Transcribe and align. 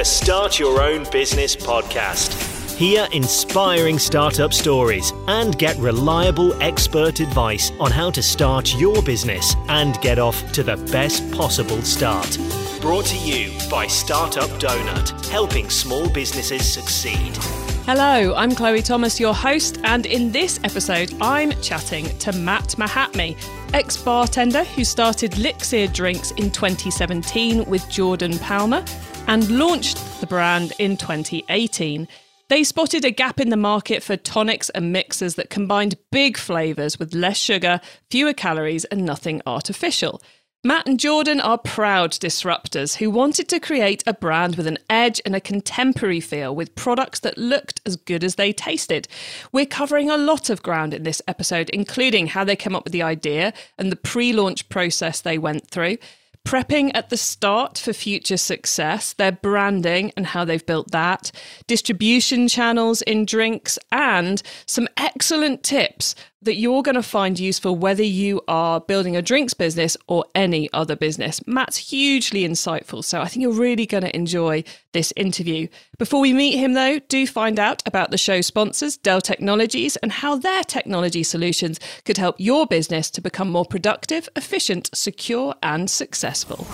the 0.00 0.04
Start 0.06 0.58
Your 0.58 0.80
Own 0.80 1.04
Business 1.12 1.54
podcast. 1.54 2.32
Hear 2.78 3.06
inspiring 3.12 3.98
startup 3.98 4.54
stories 4.54 5.12
and 5.28 5.58
get 5.58 5.76
reliable 5.76 6.54
expert 6.62 7.20
advice 7.20 7.70
on 7.78 7.90
how 7.90 8.10
to 8.12 8.22
start 8.22 8.74
your 8.76 9.02
business 9.02 9.54
and 9.68 10.00
get 10.00 10.18
off 10.18 10.52
to 10.52 10.62
the 10.62 10.78
best 10.90 11.30
possible 11.32 11.82
start. 11.82 12.38
Brought 12.80 13.04
to 13.08 13.18
you 13.18 13.52
by 13.68 13.86
Startup 13.86 14.48
Donut, 14.58 15.26
helping 15.26 15.68
small 15.68 16.08
businesses 16.08 16.66
succeed. 16.66 17.36
Hello, 17.84 18.34
I'm 18.34 18.54
Chloe 18.54 18.80
Thomas, 18.80 19.20
your 19.20 19.34
host, 19.34 19.80
and 19.84 20.06
in 20.06 20.32
this 20.32 20.60
episode, 20.64 21.12
I'm 21.20 21.52
chatting 21.60 22.06
to 22.20 22.32
Matt 22.32 22.68
Mahatme, 22.78 23.36
ex 23.74 23.98
bartender 23.98 24.64
who 24.64 24.82
started 24.82 25.32
Lixir 25.32 25.92
Drinks 25.92 26.30
in 26.30 26.50
2017 26.50 27.66
with 27.66 27.86
Jordan 27.90 28.38
Palmer 28.38 28.82
and 29.30 29.48
launched 29.48 29.96
the 30.20 30.26
brand 30.26 30.72
in 30.80 30.96
2018. 30.96 32.08
They 32.48 32.64
spotted 32.64 33.04
a 33.04 33.12
gap 33.12 33.38
in 33.38 33.50
the 33.50 33.56
market 33.56 34.02
for 34.02 34.16
tonics 34.16 34.70
and 34.70 34.92
mixers 34.92 35.36
that 35.36 35.50
combined 35.50 35.94
big 36.10 36.36
flavours 36.36 36.98
with 36.98 37.14
less 37.14 37.36
sugar, 37.36 37.80
fewer 38.10 38.32
calories, 38.32 38.84
and 38.86 39.04
nothing 39.04 39.40
artificial. 39.46 40.20
Matt 40.64 40.88
and 40.88 40.98
Jordan 40.98 41.40
are 41.40 41.58
proud 41.58 42.10
disruptors 42.10 42.96
who 42.96 43.08
wanted 43.08 43.48
to 43.50 43.60
create 43.60 44.02
a 44.04 44.14
brand 44.14 44.56
with 44.56 44.66
an 44.66 44.78
edge 44.90 45.22
and 45.24 45.36
a 45.36 45.40
contemporary 45.40 46.20
feel 46.20 46.52
with 46.52 46.74
products 46.74 47.20
that 47.20 47.38
looked 47.38 47.80
as 47.86 47.94
good 47.94 48.24
as 48.24 48.34
they 48.34 48.52
tasted. 48.52 49.06
We're 49.52 49.64
covering 49.64 50.10
a 50.10 50.16
lot 50.16 50.50
of 50.50 50.64
ground 50.64 50.92
in 50.92 51.04
this 51.04 51.22
episode, 51.28 51.70
including 51.70 52.26
how 52.26 52.42
they 52.42 52.56
came 52.56 52.74
up 52.74 52.82
with 52.82 52.92
the 52.92 53.04
idea 53.04 53.52
and 53.78 53.92
the 53.92 53.96
pre 53.96 54.32
launch 54.32 54.68
process 54.68 55.20
they 55.20 55.38
went 55.38 55.70
through 55.70 55.98
prepping 56.46 56.90
at 56.94 57.10
the 57.10 57.16
start 57.16 57.78
for 57.78 57.92
future 57.92 58.36
success, 58.36 59.12
their 59.14 59.32
branding 59.32 60.12
and 60.16 60.26
how 60.26 60.44
they've 60.44 60.64
built 60.64 60.90
that, 60.90 61.30
distribution 61.66 62.48
channels 62.48 63.02
in 63.02 63.24
drinks, 63.24 63.78
and 63.92 64.42
some 64.66 64.88
excellent 64.96 65.62
tips 65.62 66.14
that 66.42 66.54
you're 66.54 66.82
going 66.82 66.94
to 66.94 67.02
find 67.02 67.38
useful 67.38 67.76
whether 67.76 68.02
you 68.02 68.40
are 68.48 68.80
building 68.80 69.14
a 69.14 69.20
drinks 69.20 69.52
business 69.52 69.96
or 70.06 70.24
any 70.34 70.70
other 70.72 70.96
business. 70.96 71.46
Matt's 71.46 71.76
hugely 71.76 72.48
insightful, 72.48 73.04
so 73.04 73.20
I 73.20 73.28
think 73.28 73.42
you're 73.42 73.52
really 73.52 73.84
going 73.84 74.04
to 74.04 74.16
enjoy 74.16 74.64
this 74.92 75.12
interview. 75.16 75.68
Before 75.98 76.20
we 76.20 76.32
meet 76.32 76.56
him, 76.56 76.72
though, 76.72 76.98
do 76.98 77.26
find 77.26 77.58
out 77.58 77.82
about 77.84 78.10
the 78.10 78.16
show 78.16 78.40
sponsors, 78.40 78.96
Dell 78.96 79.20
Technologies, 79.20 79.96
and 79.96 80.10
how 80.10 80.36
their 80.36 80.64
technology 80.64 81.22
solutions 81.22 81.78
could 82.06 82.16
help 82.16 82.36
your 82.38 82.66
business 82.66 83.10
to 83.10 83.20
become 83.20 83.50
more 83.50 83.66
productive, 83.66 84.28
efficient, 84.34 84.88
secure, 84.94 85.54
and 85.62 85.90
successful. 85.90 86.66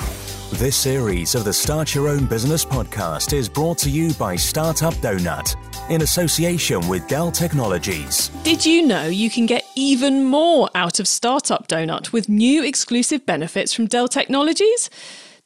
This 0.53 0.77
series 0.77 1.35
of 1.35 1.45
the 1.45 1.53
Start 1.53 1.93
Your 1.93 2.09
Own 2.09 2.27
Business 2.27 2.65
podcast 2.65 3.33
is 3.33 3.49
brought 3.49 3.79
to 3.79 3.91
you 3.91 4.15
by 4.15 4.37
Startup 4.37 4.95
Donut 4.95 5.57
in 5.89 6.03
association 6.03 6.87
with 6.89 7.07
Dell 7.09 7.31
Technologies. 7.31 8.29
Did 8.43 8.67
you 8.67 8.87
know 8.87 9.07
you 9.07 9.31
can 9.31 9.47
get 9.47 9.65
even 9.75 10.25
more 10.25 10.69
out 10.75 11.01
of 11.01 11.09
Startup 11.09 11.67
Donut 11.69 12.13
with 12.13 12.29
new 12.29 12.65
exclusive 12.65 13.25
benefits 13.25 13.73
from 13.73 13.87
Dell 13.87 14.09
Technologies? 14.09 14.91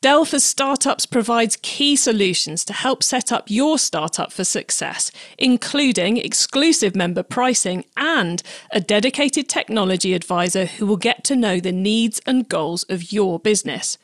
Dell 0.00 0.24
for 0.24 0.38
Startups 0.38 1.04
provides 1.04 1.58
key 1.60 1.94
solutions 1.94 2.64
to 2.64 2.72
help 2.72 3.02
set 3.02 3.30
up 3.30 3.50
your 3.50 3.78
startup 3.78 4.32
for 4.32 4.44
success, 4.44 5.12
including 5.36 6.16
exclusive 6.16 6.96
member 6.96 7.22
pricing 7.22 7.84
and 7.98 8.42
a 8.70 8.80
dedicated 8.80 9.46
technology 9.46 10.14
advisor 10.14 10.64
who 10.64 10.86
will 10.86 10.96
get 10.96 11.22
to 11.24 11.36
know 11.36 11.60
the 11.60 11.70
needs 11.70 12.18
and 12.24 12.48
goals 12.48 12.84
of 12.84 13.12
your 13.12 13.38
business. 13.38 13.98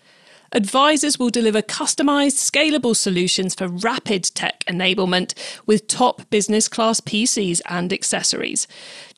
Advisors 0.57 1.19
will 1.19 1.29
deliver 1.29 1.61
customized, 1.61 2.51
scalable 2.51 2.97
solutions 2.97 3.55
for 3.55 3.69
rapid 3.69 4.25
tech 4.25 4.65
enablement 4.65 5.35
with 5.67 5.87
top 5.87 6.31
business 6.31 6.67
class 6.67 6.99
PCs 6.99 7.61
and 7.69 7.93
accessories. 7.93 8.67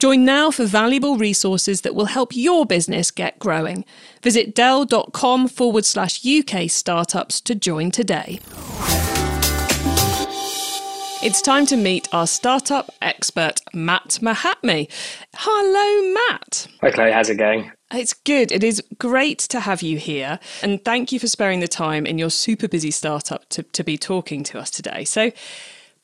Join 0.00 0.24
now 0.24 0.50
for 0.50 0.64
valuable 0.64 1.16
resources 1.16 1.82
that 1.82 1.94
will 1.94 2.06
help 2.06 2.34
your 2.34 2.66
business 2.66 3.12
get 3.12 3.38
growing. 3.38 3.84
Visit 4.20 4.52
Dell.com 4.52 5.46
forward 5.46 5.84
slash 5.84 6.26
UK 6.26 6.68
startups 6.68 7.40
to 7.42 7.54
join 7.54 7.92
today. 7.92 8.40
It's 11.22 11.40
time 11.40 11.66
to 11.66 11.76
meet 11.76 12.12
our 12.12 12.26
startup 12.26 12.90
expert, 13.00 13.60
Matt 13.72 14.18
Mahatme. 14.20 14.90
Hello, 15.36 16.14
Matt. 16.14 16.66
Hi, 16.80 16.90
Chloe. 16.90 17.12
How's 17.12 17.30
it 17.30 17.36
going? 17.36 17.70
It's 17.92 18.12
good. 18.12 18.52
It 18.52 18.62
is 18.62 18.82
great 18.98 19.38
to 19.38 19.60
have 19.60 19.80
you 19.80 19.96
here. 19.98 20.38
And 20.62 20.84
thank 20.84 21.10
you 21.10 21.18
for 21.18 21.26
sparing 21.26 21.60
the 21.60 21.68
time 21.68 22.04
in 22.04 22.18
your 22.18 22.30
super 22.30 22.68
busy 22.68 22.90
startup 22.90 23.48
to, 23.50 23.62
to 23.62 23.82
be 23.82 23.96
talking 23.96 24.44
to 24.44 24.58
us 24.58 24.70
today. 24.70 25.04
So, 25.04 25.32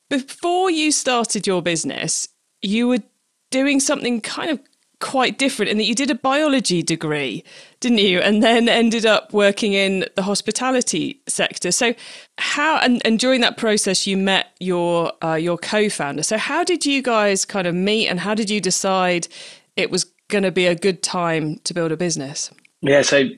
before 0.08 0.70
you 0.70 0.92
started 0.92 1.46
your 1.46 1.62
business, 1.62 2.28
you 2.62 2.88
were 2.88 3.02
doing 3.50 3.80
something 3.80 4.20
kind 4.20 4.50
of 4.50 4.60
quite 5.00 5.38
different 5.38 5.70
in 5.70 5.76
that 5.76 5.84
you 5.84 5.94
did 5.94 6.10
a 6.10 6.14
biology 6.14 6.82
degree, 6.82 7.44
didn't 7.80 7.98
you? 7.98 8.20
And 8.20 8.42
then 8.42 8.68
ended 8.68 9.04
up 9.04 9.32
working 9.32 9.74
in 9.74 10.06
the 10.14 10.22
hospitality 10.22 11.20
sector. 11.26 11.70
So 11.72 11.94
how 12.38 12.78
and, 12.78 13.02
and 13.04 13.18
during 13.18 13.42
that 13.42 13.56
process 13.56 14.06
you 14.06 14.16
met 14.16 14.54
your 14.60 15.12
uh, 15.22 15.34
your 15.34 15.58
co-founder. 15.58 16.22
So 16.22 16.38
how 16.38 16.64
did 16.64 16.86
you 16.86 17.02
guys 17.02 17.44
kind 17.44 17.66
of 17.66 17.74
meet 17.74 18.08
and 18.08 18.20
how 18.20 18.34
did 18.34 18.48
you 18.48 18.60
decide 18.60 19.28
it 19.76 19.90
was 19.90 20.06
going 20.28 20.44
to 20.44 20.50
be 20.52 20.66
a 20.66 20.74
good 20.74 21.02
time 21.02 21.58
to 21.64 21.74
build 21.74 21.92
a 21.92 21.96
business? 21.96 22.50
Yeah, 22.80 23.02
so 23.02 23.28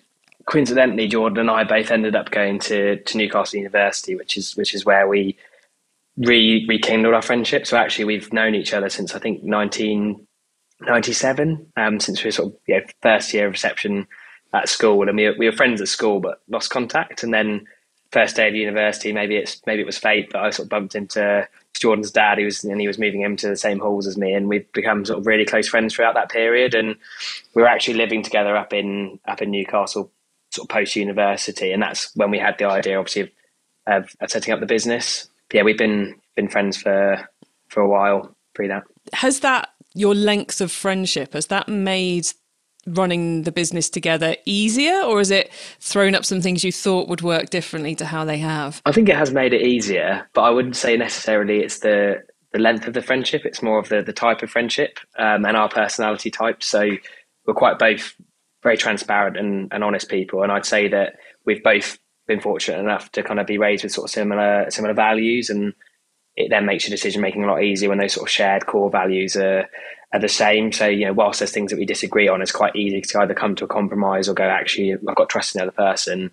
coincidentally 0.47 1.09
Jordan 1.09 1.39
and 1.41 1.51
I 1.51 1.65
both 1.65 1.91
ended 1.91 2.17
up 2.17 2.31
going 2.31 2.59
to, 2.61 2.97
to 3.03 3.19
Newcastle 3.19 3.59
University, 3.59 4.15
which 4.15 4.37
is 4.37 4.57
which 4.57 4.75
is 4.75 4.85
where 4.85 5.09
we 5.09 5.37
re 6.17 6.65
rekindled 6.69 7.15
our 7.15 7.23
friendship. 7.23 7.67
So 7.67 7.77
actually 7.77 8.07
we've 8.07 8.33
known 8.33 8.55
each 8.55 8.73
other 8.73 8.89
since 8.89 9.15
I 9.15 9.19
think 9.19 9.43
nineteen 9.43 10.27
ninety 10.81 11.13
seven. 11.13 11.67
um, 11.77 12.01
since 12.01 12.23
we 12.23 12.29
were 12.29 12.33
sort 12.33 12.53
of 12.69 12.83
first 13.03 13.33
year 13.33 13.47
of 13.47 13.53
reception 13.53 14.07
at 14.55 14.69
school 14.69 15.09
and 15.09 15.17
we 15.17 15.29
were, 15.29 15.35
we 15.39 15.47
were 15.47 15.57
friends 15.57 15.81
at 15.81 15.89
school 15.89 16.21
but 16.21 16.41
lost 16.49 16.71
contact 16.71 17.23
and 17.23 17.33
then 17.35 17.67
first 18.13 18.37
day 18.37 18.49
of 18.49 18.55
university 18.55 19.13
maybe 19.13 19.37
it's 19.37 19.61
maybe 19.67 19.83
it 19.83 19.87
was 19.87 19.99
fate 19.99 20.29
but 20.33 20.43
I 20.43 20.51
sort 20.51 20.67
of 20.67 20.71
bumped 20.71 20.95
into 20.95 21.47
Jordan's 21.79 22.11
dad 22.11 22.39
he 22.39 22.45
was 22.45 22.65
and 22.65 22.81
he 22.81 22.87
was 22.87 22.99
moving 22.99 23.21
him 23.21 23.37
to 23.37 23.49
the 23.49 23.57
same 23.57 23.79
halls 23.79 24.07
as 24.07 24.17
me 24.17 24.33
and 24.33 24.49
we've 24.49 24.71
become 24.73 25.05
sort 25.05 25.19
of 25.19 25.27
really 25.27 25.45
close 25.45 25.69
friends 25.69 25.95
throughout 25.95 26.15
that 26.15 26.31
period 26.31 26.75
and 26.75 26.97
we 27.55 27.63
were 27.63 27.69
actually 27.69 27.95
living 27.95 28.23
together 28.23 28.57
up 28.57 28.73
in 28.73 29.19
up 29.27 29.43
in 29.43 29.51
Newcastle 29.51 30.11
sort 30.53 30.65
of 30.65 30.75
post 30.75 30.97
university 30.97 31.73
and 31.73 31.83
that's 31.83 32.15
when 32.17 32.31
we 32.31 32.39
had 32.39 32.57
the 32.59 32.65
idea 32.67 32.99
obviously 32.99 33.23
of, 33.23 33.31
of, 33.87 34.17
of 34.21 34.31
setting 34.31 34.53
up 34.53 34.61
the 34.61 34.67
business. 34.67 35.29
Yeah 35.53 35.63
we've 35.63 35.79
been 35.79 36.15
been 36.35 36.49
friends 36.49 36.77
for 36.77 37.29
for 37.69 37.81
a 37.81 37.89
while 37.89 38.35
pre 38.55 38.69
that. 38.69 38.85
Has 39.13 39.41
that 39.41 39.71
your 39.95 40.15
length 40.15 40.61
of 40.61 40.71
friendship 40.71 41.33
has 41.33 41.47
that 41.47 41.69
made 41.69 42.29
running 42.87 43.43
the 43.43 43.53
business 43.53 43.91
together 43.91 44.37
easier 44.45 45.03
or 45.03 45.19
has 45.19 45.31
it 45.31 45.53
thrown 45.81 46.15
up 46.15 46.25
some 46.25 46.41
things 46.41 46.65
you 46.65 46.73
thought 46.73 47.09
would 47.09 47.23
work 47.23 47.51
differently 47.51 47.95
to 47.97 48.05
how 48.05 48.25
they 48.25 48.39
have? 48.39 48.81
I 48.87 48.93
think 48.93 49.09
it 49.09 49.17
has 49.17 49.33
made 49.33 49.53
it 49.53 49.63
easier 49.63 50.27
but 50.33 50.43
i 50.43 50.51
wouldn't 50.51 50.77
say 50.77 50.97
necessarily 50.97 51.61
it's 51.61 51.81
the 51.81 52.23
the 52.53 52.63
length 52.63 52.87
of 52.87 52.95
the 52.95 53.03
friendship. 53.03 53.45
It's 53.45 53.63
more 53.63 53.79
of 53.79 53.91
the 53.91 54.03
the 54.03 54.15
type 54.15 54.43
of 54.43 54.51
friendship 54.51 54.99
um, 55.19 55.45
and 55.45 55.57
our 55.57 55.69
personality 55.69 56.31
type. 56.31 56.63
So 56.63 56.89
we're 57.47 57.55
quite 57.55 57.79
both 57.79 58.15
very 58.63 58.77
transparent 58.77 59.37
and, 59.37 59.73
and 59.73 59.85
honest 59.85 60.09
people. 60.09 60.43
And 60.43 60.51
i'd 60.51 60.67
say 60.67 60.89
that 60.89 61.15
we've 61.45 61.63
both 61.63 61.99
been 62.27 62.41
fortunate 62.41 62.81
enough 62.81 63.13
to 63.13 63.23
kind 63.23 63.39
of 63.39 63.47
be 63.47 63.59
raised 63.59 63.85
with 63.85 63.93
sort 63.93 64.07
of 64.07 64.11
similar 64.11 64.67
similar 64.71 64.95
values 64.95 65.49
and 65.51 65.73
it 66.35 66.49
then 66.51 66.67
makes 66.67 66.87
your 66.87 66.91
decision 66.91 67.23
making 67.23 67.45
a 67.45 67.47
lot 67.47 67.63
easier 67.63 67.89
when 67.89 67.99
those 67.99 68.13
sort 68.13 68.29
of 68.29 68.33
shared 68.33 68.67
core 68.67 68.91
values 68.91 69.37
are 69.37 69.67
are 70.17 70.21
the 70.21 70.29
same. 70.29 70.73
So, 70.73 70.87
you 70.87 71.07
know, 71.07 71.13
whilst 71.13 71.41
there's 71.41 71.53
things 71.53 71.71
that 71.71 71.79
we 71.79 71.85
disagree 71.85 72.29
on, 72.29 72.43
it's 72.43 72.53
quite 72.53 72.75
easy 72.75 73.01
to 73.01 73.21
either 73.21 73.35
come 73.35 73.55
to 73.57 73.65
a 73.65 73.69
compromise 73.69 74.29
or 74.29 74.35
go, 74.35 74.45
actually, 74.45 74.95
I've 74.95 75.17
got 75.17 75.29
trust 75.29 75.55
in 75.55 75.59
the 75.59 75.65
other 75.65 75.73
person, 75.73 76.31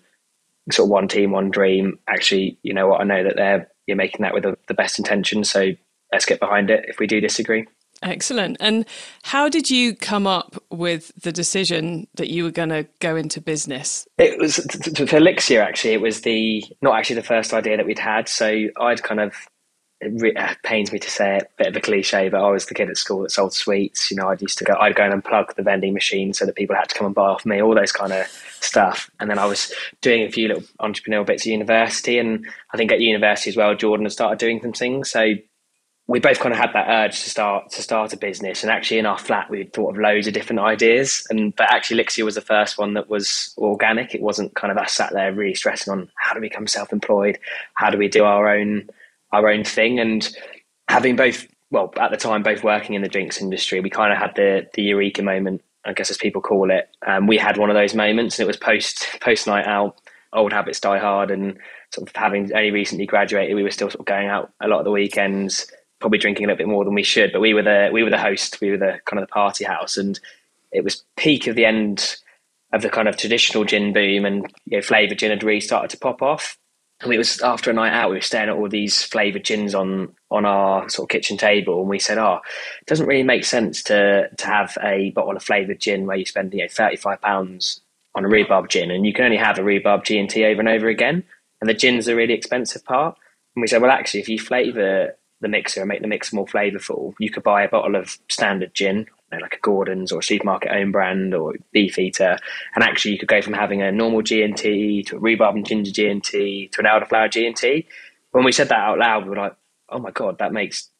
sort 0.70 0.86
of 0.86 0.90
one 0.90 1.08
team, 1.08 1.30
one 1.30 1.50
dream. 1.50 1.98
Actually, 2.08 2.58
you 2.62 2.74
know 2.74 2.88
what, 2.88 3.00
I 3.00 3.04
know 3.04 3.22
that 3.22 3.36
they're 3.36 3.70
you're 3.86 3.96
making 3.96 4.22
that 4.22 4.32
with 4.32 4.44
the, 4.44 4.56
the 4.66 4.74
best 4.74 4.98
intention. 4.98 5.44
So 5.44 5.72
let's 6.12 6.24
get 6.24 6.40
behind 6.40 6.70
it 6.70 6.86
if 6.88 6.98
we 6.98 7.06
do 7.06 7.20
disagree. 7.20 7.66
Excellent. 8.02 8.56
And 8.60 8.86
how 9.22 9.48
did 9.48 9.70
you 9.70 9.94
come 9.94 10.26
up 10.26 10.62
with 10.70 11.12
the 11.20 11.32
decision 11.32 12.06
that 12.14 12.28
you 12.28 12.44
were 12.44 12.50
going 12.50 12.70
to 12.70 12.86
go 13.00 13.16
into 13.16 13.40
business? 13.40 14.06
It 14.18 14.38
was 14.38 14.56
for 14.56 15.20
Lixir, 15.20 15.62
actually. 15.62 15.92
It 15.92 16.00
was 16.00 16.22
the 16.22 16.64
not 16.82 16.98
actually 16.98 17.16
the 17.16 17.22
first 17.22 17.52
idea 17.54 17.76
that 17.76 17.86
we'd 17.86 17.98
had. 17.98 18.28
So 18.28 18.66
I'd 18.80 19.02
kind 19.02 19.20
of 19.20 19.34
it, 20.04 20.12
re- 20.20 20.34
uh, 20.34 20.54
pains 20.62 20.92
me 20.92 20.98
to 20.98 21.10
say 21.10 21.38
it, 21.38 21.50
bit 21.56 21.68
of 21.68 21.76
a 21.76 21.80
cliche, 21.80 22.28
but 22.28 22.42
I 22.42 22.50
was 22.50 22.66
the 22.66 22.74
kid 22.74 22.88
at 22.88 22.96
school 22.96 23.22
that 23.22 23.30
sold 23.30 23.52
sweets. 23.52 24.10
You 24.10 24.16
know, 24.16 24.28
I'd 24.28 24.42
used 24.42 24.58
to 24.58 24.64
go, 24.64 24.74
I'd 24.80 24.94
go 24.94 25.04
and 25.04 25.22
unplug 25.22 25.54
the 25.54 25.62
vending 25.62 25.94
machine 25.94 26.32
so 26.32 26.46
that 26.46 26.54
people 26.56 26.76
had 26.76 26.88
to 26.88 26.94
come 26.94 27.06
and 27.06 27.14
buy 27.14 27.28
off 27.28 27.46
me, 27.46 27.60
all 27.62 27.74
those 27.74 27.92
kind 27.92 28.12
of 28.12 28.26
stuff. 28.60 29.10
And 29.20 29.30
then 29.30 29.38
I 29.38 29.46
was 29.46 29.72
doing 30.00 30.22
a 30.22 30.30
few 30.30 30.48
little 30.48 30.64
entrepreneurial 30.80 31.26
bits 31.26 31.42
at 31.42 31.52
university, 31.52 32.18
and 32.18 32.46
I 32.72 32.76
think 32.76 32.92
at 32.92 33.00
university 33.00 33.50
as 33.50 33.56
well, 33.56 33.74
Jordan 33.74 34.06
had 34.06 34.12
started 34.12 34.38
doing 34.38 34.60
some 34.60 34.72
things. 34.72 35.10
So 35.10 35.34
we 36.06 36.20
both 36.20 36.38
kind 36.38 36.52
of 36.52 36.58
had 36.58 36.72
that 36.74 36.88
urge 36.88 37.22
to 37.22 37.30
start 37.30 37.70
to 37.70 37.82
start 37.82 38.12
a 38.12 38.16
business 38.16 38.62
and 38.62 38.70
actually 38.70 38.98
in 38.98 39.06
our 39.06 39.18
flat 39.18 39.48
we 39.48 39.64
thought 39.64 39.90
of 39.90 39.98
loads 39.98 40.26
of 40.26 40.34
different 40.34 40.60
ideas 40.60 41.26
and 41.30 41.56
but 41.56 41.72
actually 41.72 42.02
Lixir 42.02 42.24
was 42.24 42.34
the 42.34 42.40
first 42.40 42.76
one 42.76 42.94
that 42.94 43.08
was 43.08 43.54
organic 43.56 44.14
it 44.14 44.20
wasn't 44.20 44.54
kind 44.54 44.70
of 44.70 44.76
us 44.76 44.92
sat 44.92 45.12
there 45.12 45.32
really 45.32 45.54
stressing 45.54 45.92
on 45.92 46.10
how 46.16 46.34
do 46.34 46.40
we 46.40 46.48
become 46.48 46.66
self-employed 46.66 47.38
how 47.74 47.90
do 47.90 47.96
we 47.96 48.08
do 48.08 48.24
our 48.24 48.54
own 48.54 48.88
our 49.34 49.48
own 49.48 49.64
thing 49.64 49.98
and 49.98 50.34
having 50.88 51.16
both 51.16 51.46
well 51.70 51.92
at 51.98 52.10
the 52.10 52.16
time 52.16 52.42
both 52.42 52.62
working 52.62 52.94
in 52.94 53.02
the 53.02 53.08
drinks 53.08 53.40
industry 53.40 53.80
we 53.80 53.90
kind 53.90 54.12
of 54.12 54.18
had 54.18 54.34
the 54.36 54.66
the 54.74 54.82
eureka 54.82 55.22
moment 55.22 55.62
I 55.84 55.92
guess 55.92 56.10
as 56.10 56.16
people 56.16 56.40
call 56.40 56.70
it 56.70 56.88
um, 57.06 57.26
we 57.26 57.36
had 57.36 57.58
one 57.58 57.70
of 57.70 57.74
those 57.74 57.94
moments 57.94 58.38
and 58.38 58.44
it 58.44 58.46
was 58.46 58.56
post 58.56 59.06
post 59.20 59.46
night 59.46 59.66
out 59.66 60.00
old 60.32 60.52
habits 60.52 60.80
die 60.80 60.98
hard 60.98 61.30
and 61.30 61.56
sort 61.92 62.08
of 62.08 62.16
having 62.16 62.52
only 62.54 62.70
recently 62.70 63.06
graduated 63.06 63.54
we 63.54 63.62
were 63.62 63.70
still 63.70 63.90
sort 63.90 64.00
of 64.00 64.06
going 64.06 64.28
out 64.28 64.52
a 64.60 64.68
lot 64.68 64.78
of 64.78 64.84
the 64.84 64.90
weekends 64.90 65.70
probably 66.04 66.18
drinking 66.18 66.44
a 66.44 66.48
little 66.48 66.58
bit 66.58 66.68
more 66.68 66.84
than 66.84 66.92
we 66.92 67.02
should. 67.02 67.32
But 67.32 67.40
we 67.40 67.54
were 67.54 67.62
the 67.62 67.88
we 67.90 68.02
were 68.02 68.10
the 68.10 68.18
host. 68.18 68.60
We 68.60 68.70
were 68.70 68.76
the 68.76 68.98
kind 69.06 69.18
of 69.18 69.26
the 69.26 69.32
party 69.32 69.64
house, 69.64 69.96
and 69.96 70.20
it 70.70 70.84
was 70.84 71.02
peak 71.16 71.46
of 71.46 71.56
the 71.56 71.64
end 71.64 72.16
of 72.74 72.82
the 72.82 72.90
kind 72.90 73.08
of 73.08 73.16
traditional 73.16 73.64
gin 73.64 73.94
boom, 73.94 74.26
and 74.26 74.52
you 74.66 74.76
know, 74.76 74.82
flavored 74.82 75.18
gin 75.18 75.30
had 75.30 75.42
really 75.42 75.60
started 75.60 75.88
to 75.90 75.98
pop 75.98 76.20
off. 76.20 76.58
And 77.00 77.12
it 77.12 77.18
was 77.18 77.40
after 77.40 77.70
a 77.70 77.74
night 77.74 77.92
out, 77.92 78.10
we 78.10 78.16
were 78.16 78.22
staring 78.22 78.48
at 78.48 78.56
all 78.56 78.68
these 78.68 79.02
flavored 79.02 79.44
gins 79.44 79.74
on 79.74 80.14
on 80.30 80.44
our 80.44 80.88
sort 80.88 81.06
of 81.06 81.10
kitchen 81.10 81.36
table, 81.36 81.80
and 81.80 81.88
we 81.88 81.98
said, 81.98 82.18
"Oh, 82.18 82.40
it 82.80 82.86
doesn't 82.86 83.06
really 83.06 83.22
make 83.22 83.44
sense 83.44 83.82
to 83.84 84.28
to 84.28 84.46
have 84.46 84.76
a 84.82 85.10
bottle 85.10 85.36
of 85.36 85.42
flavored 85.42 85.80
gin 85.80 86.06
where 86.06 86.16
you 86.16 86.24
spend 86.24 86.54
you 86.54 86.60
know 86.62 86.68
thirty 86.68 86.96
five 86.96 87.20
pounds 87.20 87.80
on 88.14 88.24
a 88.24 88.28
rhubarb 88.28 88.68
gin, 88.68 88.90
and 88.90 89.04
you 89.04 89.12
can 89.12 89.24
only 89.24 89.36
have 89.36 89.58
a 89.58 89.64
rhubarb 89.64 90.04
G 90.04 90.18
and 90.18 90.30
T 90.30 90.44
over 90.44 90.60
and 90.60 90.68
over 90.68 90.88
again, 90.88 91.24
and 91.60 91.68
the 91.68 91.74
gin's 91.74 92.08
a 92.08 92.16
really 92.16 92.34
expensive 92.34 92.84
part." 92.84 93.18
And 93.54 93.60
we 93.62 93.66
said, 93.66 93.82
"Well, 93.82 93.90
actually, 93.90 94.20
if 94.20 94.28
you 94.28 94.38
flavour 94.38 95.16
the 95.40 95.48
mixer 95.48 95.80
and 95.80 95.88
make 95.88 96.00
the 96.00 96.08
mix 96.08 96.32
more 96.32 96.46
flavourful, 96.46 97.14
you 97.18 97.30
could 97.30 97.42
buy 97.42 97.64
a 97.64 97.68
bottle 97.68 97.96
of 97.96 98.18
standard 98.28 98.72
gin, 98.72 99.06
know, 99.34 99.42
like 99.42 99.54
a 99.54 99.60
Gordon's 99.60 100.12
or 100.12 100.20
a 100.20 100.22
supermarket 100.22 100.72
own 100.72 100.92
brand 100.92 101.34
or 101.34 101.54
Beefeater, 101.72 102.38
and 102.74 102.84
actually 102.84 103.12
you 103.12 103.18
could 103.18 103.28
go 103.28 103.42
from 103.42 103.54
having 103.54 103.82
a 103.82 103.92
normal 103.92 104.22
G 104.22 104.42
and 104.42 104.56
T 104.56 105.02
to 105.04 105.16
a 105.16 105.18
rhubarb 105.18 105.56
and 105.56 105.66
ginger 105.66 105.92
G 105.92 106.08
and 106.08 106.22
T 106.22 106.68
to 106.72 106.80
an 106.80 106.86
elderflower 106.86 107.30
G 107.30 107.46
and 107.46 107.56
T. 107.56 107.86
When 108.30 108.44
we 108.44 108.52
said 108.52 108.68
that 108.68 108.78
out 108.78 108.98
loud, 108.98 109.24
we 109.24 109.30
were 109.30 109.36
like, 109.36 109.56
"Oh 109.88 109.98
my 109.98 110.10
god, 110.10 110.38
that 110.38 110.52
makes 110.52 110.90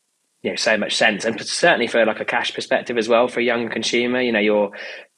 you 0.43 0.51
know 0.51 0.57
so 0.57 0.77
much 0.77 0.95
sense," 0.95 1.25
and 1.25 1.41
certainly 1.41 1.87
for 1.87 2.05
like 2.05 2.21
a 2.21 2.25
cash 2.25 2.55
perspective 2.55 2.99
as 2.99 3.09
well 3.09 3.29
for 3.29 3.41
a 3.41 3.45
young 3.45 3.69
consumer. 3.69 4.21
You 4.21 4.33
know, 4.33 4.41
you're 4.41 4.73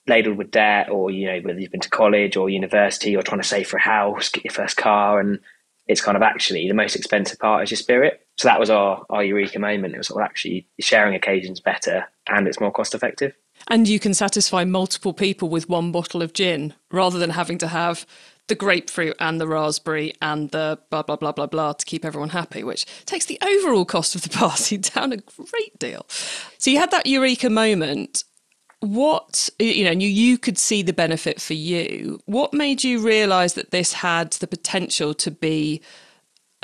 ladled 0.06 0.38
with 0.38 0.50
debt, 0.50 0.88
or 0.90 1.10
you 1.10 1.26
know, 1.26 1.40
whether 1.40 1.58
you've 1.58 1.72
been 1.72 1.80
to 1.80 1.90
college 1.90 2.36
or 2.36 2.48
university, 2.48 3.10
you're 3.10 3.22
trying 3.22 3.40
to 3.40 3.48
save 3.48 3.68
for 3.68 3.76
a 3.76 3.82
house, 3.82 4.28
get 4.28 4.44
your 4.44 4.52
first 4.52 4.76
car, 4.76 5.20
and 5.20 5.40
it's 5.86 6.00
kind 6.00 6.16
of 6.16 6.22
actually 6.22 6.66
the 6.68 6.74
most 6.74 6.96
expensive 6.96 7.38
part 7.38 7.62
is 7.62 7.70
your 7.70 7.76
spirit. 7.76 8.25
So 8.36 8.48
that 8.48 8.60
was 8.60 8.70
our, 8.70 9.04
our 9.10 9.24
eureka 9.24 9.58
moment. 9.58 9.94
It 9.94 9.98
was 9.98 10.12
actually 10.20 10.66
sharing 10.78 11.14
occasions 11.14 11.60
better 11.60 12.06
and 12.28 12.46
it's 12.46 12.60
more 12.60 12.72
cost 12.72 12.94
effective. 12.94 13.34
And 13.68 13.88
you 13.88 13.98
can 13.98 14.14
satisfy 14.14 14.64
multiple 14.64 15.14
people 15.14 15.48
with 15.48 15.68
one 15.68 15.90
bottle 15.90 16.22
of 16.22 16.34
gin 16.34 16.74
rather 16.90 17.18
than 17.18 17.30
having 17.30 17.58
to 17.58 17.68
have 17.68 18.06
the 18.48 18.54
grapefruit 18.54 19.16
and 19.18 19.40
the 19.40 19.48
raspberry 19.48 20.14
and 20.22 20.50
the 20.50 20.78
blah, 20.90 21.02
blah, 21.02 21.16
blah, 21.16 21.32
blah, 21.32 21.46
blah 21.46 21.72
to 21.72 21.84
keep 21.84 22.04
everyone 22.04 22.28
happy, 22.28 22.62
which 22.62 22.84
takes 23.04 23.26
the 23.26 23.38
overall 23.42 23.84
cost 23.84 24.14
of 24.14 24.22
the 24.22 24.28
party 24.28 24.76
down 24.94 25.12
a 25.12 25.16
great 25.16 25.78
deal. 25.78 26.06
So 26.58 26.70
you 26.70 26.78
had 26.78 26.90
that 26.92 27.06
eureka 27.06 27.50
moment. 27.50 28.24
What, 28.80 29.48
you 29.58 29.84
know, 29.84 29.90
you, 29.90 30.08
you 30.08 30.38
could 30.38 30.58
see 30.58 30.82
the 30.82 30.92
benefit 30.92 31.40
for 31.40 31.54
you. 31.54 32.20
What 32.26 32.52
made 32.52 32.84
you 32.84 33.04
realize 33.04 33.54
that 33.54 33.70
this 33.70 33.94
had 33.94 34.32
the 34.32 34.46
potential 34.46 35.14
to 35.14 35.30
be 35.30 35.80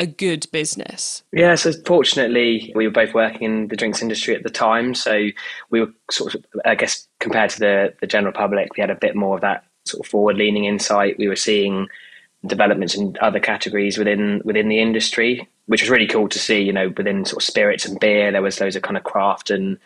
a 0.03 0.07
good 0.07 0.47
business? 0.51 1.23
Yeah, 1.33 1.55
so 1.55 1.73
fortunately, 1.87 2.73
we 2.75 2.87
were 2.87 2.93
both 2.93 3.15
working 3.15 3.43
in 3.43 3.69
the 3.69 3.77
drinks 3.77 4.03
industry 4.03 4.35
at 4.35 4.43
the 4.43 4.51
time. 4.51 4.95
So 4.95 5.29
we 5.71 5.81
were 5.81 5.93
sort 6.11 6.35
of, 6.35 6.45
I 6.65 6.75
guess, 6.75 7.07
compared 7.21 7.51
to 7.51 7.61
the, 7.61 7.95
the 8.01 8.09
general 8.09 8.33
public, 8.33 8.77
we 8.77 8.81
had 8.81 8.91
a 8.91 8.97
bit 8.97 9.15
more 9.15 9.37
of 9.37 9.43
that 9.43 9.65
sort 9.85 10.05
of 10.05 10.11
forward 10.11 10.37
leaning 10.37 10.65
insight. 10.65 11.19
We 11.19 11.29
were 11.29 11.37
seeing 11.37 11.87
developments 12.45 12.97
in 12.97 13.17
other 13.21 13.39
categories 13.39 13.97
within 13.97 14.43
within 14.45 14.69
the 14.69 14.81
industry, 14.81 15.49
which 15.67 15.83
was 15.83 15.91
really 15.91 16.09
cool 16.09 16.29
to 16.29 16.39
see. 16.39 16.61
You 16.61 16.73
know, 16.73 16.93
within 16.97 17.25
sort 17.25 17.43
of 17.43 17.47
spirits 17.47 17.87
and 17.87 18.01
beer, 18.01 18.33
there 18.33 18.43
was 18.43 18.61
loads 18.61 18.75
of 18.75 18.83
kind 18.83 18.97
of 18.97 19.05
craft 19.05 19.51
and 19.51 19.79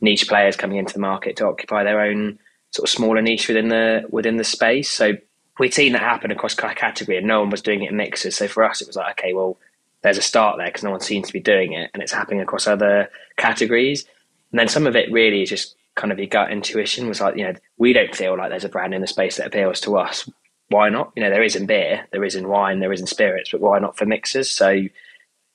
niche 0.00 0.28
players 0.28 0.56
coming 0.56 0.78
into 0.78 0.94
the 0.94 1.00
market 1.00 1.36
to 1.36 1.46
occupy 1.46 1.82
their 1.82 2.00
own 2.00 2.38
sort 2.70 2.88
of 2.88 2.92
smaller 2.92 3.22
niche 3.22 3.48
within 3.48 3.68
the 3.68 4.04
within 4.10 4.36
the 4.36 4.44
space. 4.44 4.90
So 4.90 5.14
we'd 5.58 5.74
seen 5.74 5.92
that 5.92 6.02
happen 6.02 6.30
across 6.30 6.54
category 6.54 7.16
and 7.16 7.26
no 7.26 7.40
one 7.40 7.50
was 7.50 7.62
doing 7.62 7.82
it 7.82 7.90
in 7.90 7.96
mixers. 7.96 8.36
So 8.36 8.48
for 8.48 8.64
us, 8.64 8.80
it 8.80 8.86
was 8.86 8.96
like, 8.96 9.18
okay, 9.18 9.32
well, 9.32 9.56
there's 10.02 10.18
a 10.18 10.22
start 10.22 10.58
there 10.58 10.66
because 10.66 10.82
no 10.82 10.90
one 10.90 11.00
seems 11.00 11.28
to 11.28 11.32
be 11.32 11.40
doing 11.40 11.72
it 11.72 11.90
and 11.94 12.02
it's 12.02 12.12
happening 12.12 12.40
across 12.40 12.66
other 12.66 13.08
categories. 13.36 14.04
And 14.50 14.58
then 14.58 14.68
some 14.68 14.86
of 14.86 14.96
it 14.96 15.10
really 15.12 15.42
is 15.42 15.50
just 15.50 15.76
kind 15.94 16.12
of 16.12 16.18
your 16.18 16.26
gut 16.26 16.50
intuition 16.50 17.08
was 17.08 17.20
like, 17.20 17.36
you 17.36 17.44
know, 17.44 17.54
we 17.78 17.92
don't 17.92 18.14
feel 18.14 18.36
like 18.36 18.50
there's 18.50 18.64
a 18.64 18.68
brand 18.68 18.94
in 18.94 19.00
the 19.00 19.06
space 19.06 19.36
that 19.36 19.46
appeals 19.46 19.80
to 19.80 19.96
us. 19.96 20.28
Why 20.68 20.88
not? 20.88 21.12
You 21.14 21.22
know, 21.22 21.30
there 21.30 21.42
is 21.42 21.56
in 21.56 21.66
beer, 21.66 22.06
there 22.10 22.24
is 22.24 22.34
in 22.34 22.48
wine, 22.48 22.80
there 22.80 22.92
is 22.92 23.00
in 23.00 23.06
spirits, 23.06 23.50
but 23.52 23.60
why 23.60 23.78
not 23.78 23.96
for 23.96 24.06
mixers? 24.06 24.50
So 24.50 24.82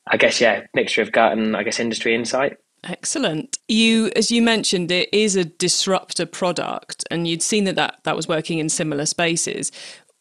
I 0.07 0.17
guess, 0.17 0.39
yeah, 0.39 0.65
mixture 0.73 1.01
of 1.01 1.11
gut 1.11 1.33
and 1.33 1.57
I 1.57 1.63
guess 1.63 1.79
industry 1.79 2.15
insight. 2.15 2.57
Excellent. 2.83 3.57
You, 3.67 4.11
as 4.15 4.31
you 4.31 4.41
mentioned, 4.41 4.91
it 4.91 5.09
is 5.13 5.35
a 5.35 5.45
disruptor 5.45 6.25
product, 6.25 7.05
and 7.11 7.27
you'd 7.27 7.41
seen 7.41 7.65
that, 7.65 7.75
that 7.75 7.99
that 8.03 8.15
was 8.15 8.27
working 8.27 8.59
in 8.59 8.69
similar 8.69 9.05
spaces. 9.05 9.71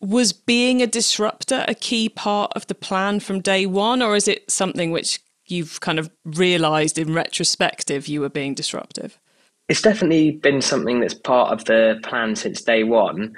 Was 0.00 0.32
being 0.32 0.82
a 0.82 0.87
disruptor 0.87 1.64
a 1.69 1.75
key 1.75 2.08
part 2.08 2.52
of 2.55 2.66
the 2.66 2.75
plan 2.75 3.20
from 3.20 3.40
day 3.40 3.66
one, 3.66 4.02
or 4.02 4.16
is 4.16 4.28
it 4.28 4.50
something 4.50 4.90
which 4.90 5.20
you've 5.46 5.81
kind 5.81 5.99
of 5.99 6.10
realised 6.25 6.99
in 6.99 7.14
retrospective 7.14 8.08
you 8.08 8.20
were 8.20 8.28
being 8.28 8.55
disruptive? 8.55 9.19
It's 9.69 9.82
definitely 9.82 10.32
been 10.32 10.61
something 10.61 11.00
that's 11.00 11.14
part 11.14 11.52
of 11.52 11.64
the 11.66 12.00
plan 12.02 12.37
since 12.37 12.62
day 12.62 12.84
one. 12.84 13.37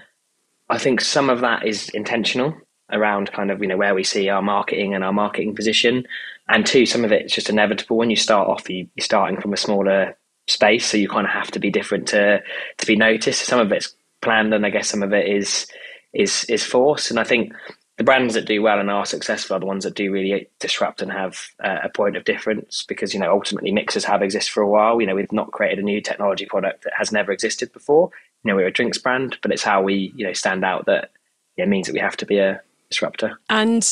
I 0.68 0.78
think 0.78 1.00
some 1.00 1.28
of 1.28 1.40
that 1.40 1.66
is 1.66 1.88
intentional 1.90 2.54
around 2.92 3.32
kind 3.32 3.50
of 3.50 3.60
you 3.60 3.68
know 3.68 3.76
where 3.76 3.94
we 3.94 4.04
see 4.04 4.28
our 4.28 4.42
marketing 4.42 4.94
and 4.94 5.04
our 5.04 5.12
marketing 5.12 5.54
position 5.54 6.04
and 6.50 6.66
two, 6.66 6.84
some 6.84 7.04
of 7.04 7.12
it's 7.12 7.34
just 7.34 7.48
inevitable 7.48 7.96
when 7.96 8.10
you 8.10 8.16
start 8.16 8.48
off. 8.48 8.68
You, 8.68 8.88
are 8.98 9.02
starting 9.02 9.40
from 9.40 9.52
a 9.52 9.56
smaller 9.56 10.16
space, 10.48 10.84
so 10.84 10.96
you 10.96 11.08
kind 11.08 11.26
of 11.26 11.32
have 11.32 11.50
to 11.52 11.60
be 11.60 11.70
different 11.70 12.08
to 12.08 12.42
to 12.78 12.86
be 12.86 12.96
noticed. 12.96 13.42
Some 13.44 13.60
of 13.60 13.72
it's 13.72 13.94
planned, 14.20 14.52
and 14.52 14.66
I 14.66 14.70
guess 14.70 14.88
some 14.88 15.02
of 15.02 15.12
it 15.12 15.26
is 15.28 15.66
is 16.12 16.44
is 16.44 16.64
forced. 16.64 17.10
And 17.10 17.20
I 17.20 17.24
think 17.24 17.52
the 17.98 18.04
brands 18.04 18.34
that 18.34 18.46
do 18.46 18.62
well 18.62 18.80
and 18.80 18.90
are 18.90 19.06
successful 19.06 19.56
are 19.56 19.60
the 19.60 19.66
ones 19.66 19.84
that 19.84 19.94
do 19.94 20.10
really 20.10 20.48
disrupt 20.58 21.02
and 21.02 21.12
have 21.12 21.38
uh, 21.62 21.78
a 21.84 21.88
point 21.88 22.16
of 22.16 22.24
difference. 22.24 22.84
Because 22.88 23.14
you 23.14 23.20
know, 23.20 23.30
ultimately, 23.30 23.70
mixers 23.70 24.04
have 24.04 24.22
existed 24.22 24.52
for 24.52 24.62
a 24.62 24.68
while. 24.68 25.00
You 25.00 25.06
know, 25.06 25.14
we've 25.14 25.32
not 25.32 25.52
created 25.52 25.78
a 25.78 25.82
new 25.82 26.00
technology 26.00 26.46
product 26.46 26.82
that 26.82 26.94
has 26.98 27.12
never 27.12 27.30
existed 27.30 27.72
before. 27.72 28.10
You 28.42 28.50
know, 28.50 28.56
we're 28.56 28.66
a 28.66 28.72
drinks 28.72 28.98
brand, 28.98 29.38
but 29.40 29.52
it's 29.52 29.62
how 29.62 29.82
we 29.82 30.12
you 30.16 30.26
know 30.26 30.32
stand 30.32 30.64
out 30.64 30.86
that 30.86 31.12
yeah, 31.56 31.66
means 31.66 31.86
that 31.86 31.92
we 31.92 32.00
have 32.00 32.16
to 32.16 32.26
be 32.26 32.38
a 32.38 32.60
disruptor. 32.90 33.38
And 33.48 33.86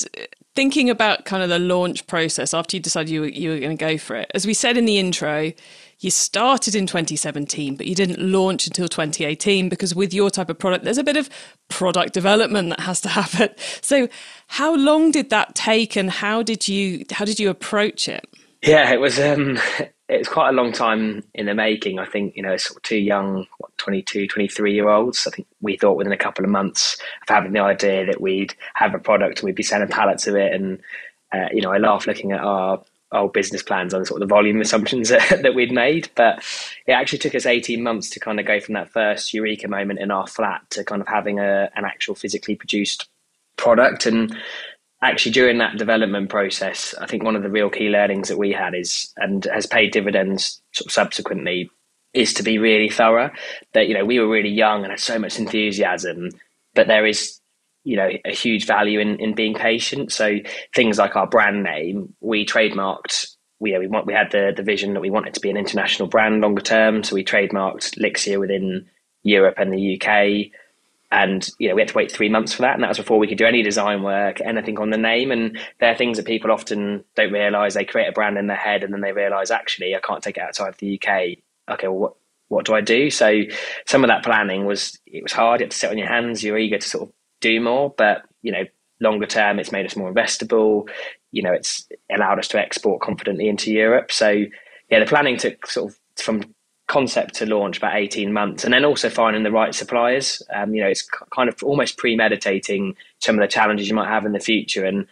thinking 0.58 0.90
about 0.90 1.24
kind 1.24 1.40
of 1.40 1.48
the 1.48 1.58
launch 1.60 2.04
process 2.08 2.52
after 2.52 2.76
you 2.76 2.82
decided 2.82 3.08
you 3.08 3.20
were, 3.20 3.28
you 3.28 3.50
were 3.50 3.60
going 3.60 3.76
to 3.78 3.80
go 3.80 3.96
for 3.96 4.16
it, 4.16 4.28
as 4.34 4.44
we 4.44 4.52
said 4.52 4.76
in 4.76 4.86
the 4.86 4.98
intro, 4.98 5.52
you 6.00 6.10
started 6.10 6.74
in 6.74 6.84
2017, 6.84 7.76
but 7.76 7.86
you 7.86 7.94
didn't 7.94 8.18
launch 8.18 8.66
until 8.66 8.88
2018 8.88 9.68
because 9.68 9.94
with 9.94 10.12
your 10.12 10.30
type 10.30 10.50
of 10.50 10.58
product, 10.58 10.84
there's 10.84 10.98
a 10.98 11.04
bit 11.04 11.16
of 11.16 11.30
product 11.68 12.12
development 12.12 12.70
that 12.70 12.80
has 12.80 13.00
to 13.02 13.08
happen. 13.20 13.50
So, 13.82 14.08
how 14.48 14.74
long 14.74 15.12
did 15.12 15.30
that 15.30 15.54
take, 15.54 15.94
and 15.94 16.10
how 16.10 16.42
did 16.42 16.66
you 16.66 17.04
how 17.12 17.24
did 17.24 17.38
you 17.38 17.50
approach 17.50 18.08
it? 18.08 18.28
Yeah, 18.62 18.92
it 18.92 19.00
was 19.00 19.18
um, 19.20 19.58
it 20.08 20.18
was 20.18 20.28
quite 20.28 20.48
a 20.48 20.52
long 20.52 20.72
time 20.72 21.22
in 21.34 21.46
the 21.46 21.54
making. 21.54 21.98
I 21.98 22.06
think, 22.06 22.34
you 22.34 22.42
know, 22.42 22.56
sort 22.56 22.78
of 22.78 22.82
two 22.82 22.96
young, 22.96 23.46
what, 23.58 23.76
22, 23.78 24.26
23 24.26 24.74
year 24.74 24.88
olds. 24.88 25.26
I 25.26 25.30
think 25.30 25.46
we 25.60 25.76
thought 25.76 25.96
within 25.96 26.12
a 26.12 26.18
couple 26.18 26.44
of 26.44 26.50
months 26.50 26.96
of 27.22 27.28
having 27.28 27.52
the 27.52 27.60
idea 27.60 28.06
that 28.06 28.20
we'd 28.20 28.54
have 28.74 28.94
a 28.94 28.98
product 28.98 29.40
and 29.40 29.46
we'd 29.46 29.54
be 29.54 29.62
selling 29.62 29.88
pallets 29.88 30.26
of 30.26 30.34
it. 30.34 30.52
And, 30.54 30.80
uh, 31.32 31.48
you 31.52 31.60
know, 31.60 31.72
I 31.72 31.78
laugh 31.78 32.06
looking 32.06 32.32
at 32.32 32.40
our 32.40 32.82
old 33.12 33.32
business 33.32 33.62
plans 33.62 33.94
on 33.94 34.04
sort 34.04 34.22
of 34.22 34.28
the 34.28 34.34
volume 34.34 34.60
assumptions 34.60 35.10
that, 35.10 35.42
that 35.42 35.54
we'd 35.54 35.72
made. 35.72 36.08
But 36.14 36.42
it 36.86 36.92
actually 36.92 37.18
took 37.18 37.34
us 37.34 37.44
18 37.44 37.82
months 37.82 38.08
to 38.10 38.20
kind 38.20 38.40
of 38.40 38.46
go 38.46 38.60
from 38.60 38.74
that 38.74 38.90
first 38.90 39.34
eureka 39.34 39.68
moment 39.68 40.00
in 40.00 40.10
our 40.10 40.26
flat 40.26 40.62
to 40.70 40.84
kind 40.84 41.02
of 41.02 41.08
having 41.08 41.38
a, 41.38 41.70
an 41.76 41.84
actual 41.84 42.14
physically 42.14 42.56
produced 42.56 43.08
product. 43.58 44.06
And 44.06 44.34
actually 45.02 45.32
during 45.32 45.58
that 45.58 45.76
development 45.76 46.28
process, 46.28 46.94
I 47.00 47.06
think 47.06 47.22
one 47.22 47.36
of 47.36 47.42
the 47.42 47.50
real 47.50 47.70
key 47.70 47.88
learnings 47.88 48.28
that 48.28 48.38
we 48.38 48.52
had 48.52 48.74
is 48.74 49.12
and 49.16 49.44
has 49.44 49.66
paid 49.66 49.92
dividends 49.92 50.60
sort 50.72 50.86
of 50.86 50.92
subsequently 50.92 51.70
is 52.14 52.34
to 52.34 52.42
be 52.42 52.58
really 52.58 52.88
thorough. 52.88 53.30
That 53.74 53.88
you 53.88 53.94
know 53.94 54.04
we 54.04 54.18
were 54.18 54.28
really 54.28 54.50
young 54.50 54.82
and 54.82 54.90
had 54.90 55.00
so 55.00 55.18
much 55.18 55.38
enthusiasm, 55.38 56.30
but 56.74 56.88
there 56.88 57.06
is 57.06 57.40
you 57.84 57.96
know 57.96 58.10
a 58.24 58.32
huge 58.32 58.66
value 58.66 58.98
in 59.00 59.20
in 59.20 59.34
being 59.34 59.54
patient. 59.54 60.12
So 60.12 60.38
things 60.74 60.98
like 60.98 61.16
our 61.16 61.26
brand 61.26 61.62
name, 61.62 62.14
we 62.20 62.44
trademarked. 62.44 63.34
We, 63.60 63.76
we 63.76 63.88
want 63.88 64.06
we 64.06 64.14
had 64.14 64.30
the 64.30 64.52
the 64.56 64.62
vision 64.62 64.94
that 64.94 65.00
we 65.00 65.10
wanted 65.10 65.34
to 65.34 65.40
be 65.40 65.50
an 65.50 65.56
international 65.56 66.08
brand 66.08 66.40
longer 66.40 66.62
term. 66.62 67.02
So 67.02 67.14
we 67.14 67.24
trademarked 67.24 67.98
Lixir 67.98 68.38
within 68.38 68.86
Europe 69.22 69.54
and 69.58 69.72
the 69.72 70.00
UK 70.00 70.52
and 71.10 71.48
you 71.58 71.68
know 71.68 71.74
we 71.74 71.80
had 71.80 71.88
to 71.88 71.94
wait 71.94 72.12
three 72.12 72.28
months 72.28 72.52
for 72.52 72.62
that 72.62 72.74
and 72.74 72.82
that 72.82 72.88
was 72.88 72.98
before 72.98 73.18
we 73.18 73.26
could 73.26 73.38
do 73.38 73.46
any 73.46 73.62
design 73.62 74.02
work 74.02 74.40
anything 74.40 74.78
on 74.78 74.90
the 74.90 74.98
name. 74.98 75.30
And 75.30 75.58
there 75.80 75.92
are 75.92 75.96
things 75.96 76.18
that 76.18 76.26
people 76.26 76.50
often 76.50 77.04
don't 77.16 77.32
realize. 77.32 77.74
They 77.74 77.84
create 77.84 78.08
a 78.08 78.12
brand 78.12 78.36
in 78.36 78.46
their 78.46 78.56
head 78.56 78.84
and 78.84 78.92
then 78.92 79.00
they 79.00 79.12
realize 79.12 79.50
actually 79.50 79.94
i 79.94 80.00
can't 80.00 80.22
take 80.22 80.36
it 80.36 80.42
outside 80.42 80.68
of 80.68 80.78
the 80.78 81.00
uk 81.00 81.08
okay 81.70 81.88
well 81.88 81.98
what 81.98 82.12
what 82.48 82.64
do 82.64 82.74
i 82.74 82.80
do? 82.80 83.10
So 83.10 83.42
some 83.86 84.04
of 84.04 84.08
that 84.08 84.24
planning 84.24 84.64
was 84.64 84.98
it 85.06 85.22
was 85.22 85.32
hard. 85.32 85.60
You 85.60 85.64
had 85.64 85.70
to 85.70 85.76
sit 85.76 85.90
on 85.90 85.98
your 85.98 86.08
hands. 86.08 86.42
You're 86.42 86.58
eager 86.58 86.78
to 86.78 86.88
sort 86.88 87.08
of 87.08 87.14
do 87.40 87.60
more. 87.60 87.94
But 87.96 88.22
you 88.42 88.52
know 88.52 88.64
longer 89.00 89.26
term 89.26 89.58
it's 89.58 89.72
made 89.72 89.86
us 89.86 89.96
more 89.96 90.12
investable. 90.12 90.88
You 91.30 91.42
know 91.42 91.52
it's 91.52 91.86
allowed 92.14 92.38
us 92.38 92.48
to 92.48 92.58
export 92.58 93.02
confidently 93.02 93.48
into 93.48 93.72
europe. 93.72 94.10
So 94.10 94.44
yeah 94.90 95.00
the 95.00 95.06
planning 95.06 95.36
took 95.36 95.66
sort 95.66 95.92
of 95.92 95.98
from 96.16 96.54
concept 96.88 97.34
to 97.34 97.46
launch 97.46 97.76
about 97.76 97.94
18 97.94 98.32
months 98.32 98.64
and 98.64 98.72
then 98.72 98.84
also 98.84 99.08
finding 99.08 99.42
the 99.42 99.52
right 99.52 99.74
suppliers. 99.74 100.42
Um, 100.54 100.74
you 100.74 100.82
know 100.82 100.88
it's 100.88 101.08
kind 101.30 101.48
of 101.48 101.62
almost 101.62 101.98
premeditating 101.98 102.96
some 103.20 103.36
of 103.36 103.42
the 103.42 103.48
challenges 103.48 103.88
you 103.88 103.94
might 103.94 104.08
have 104.08 104.26
in 104.26 104.32
the 104.32 104.40
future. 104.40 104.84
And 104.84 105.06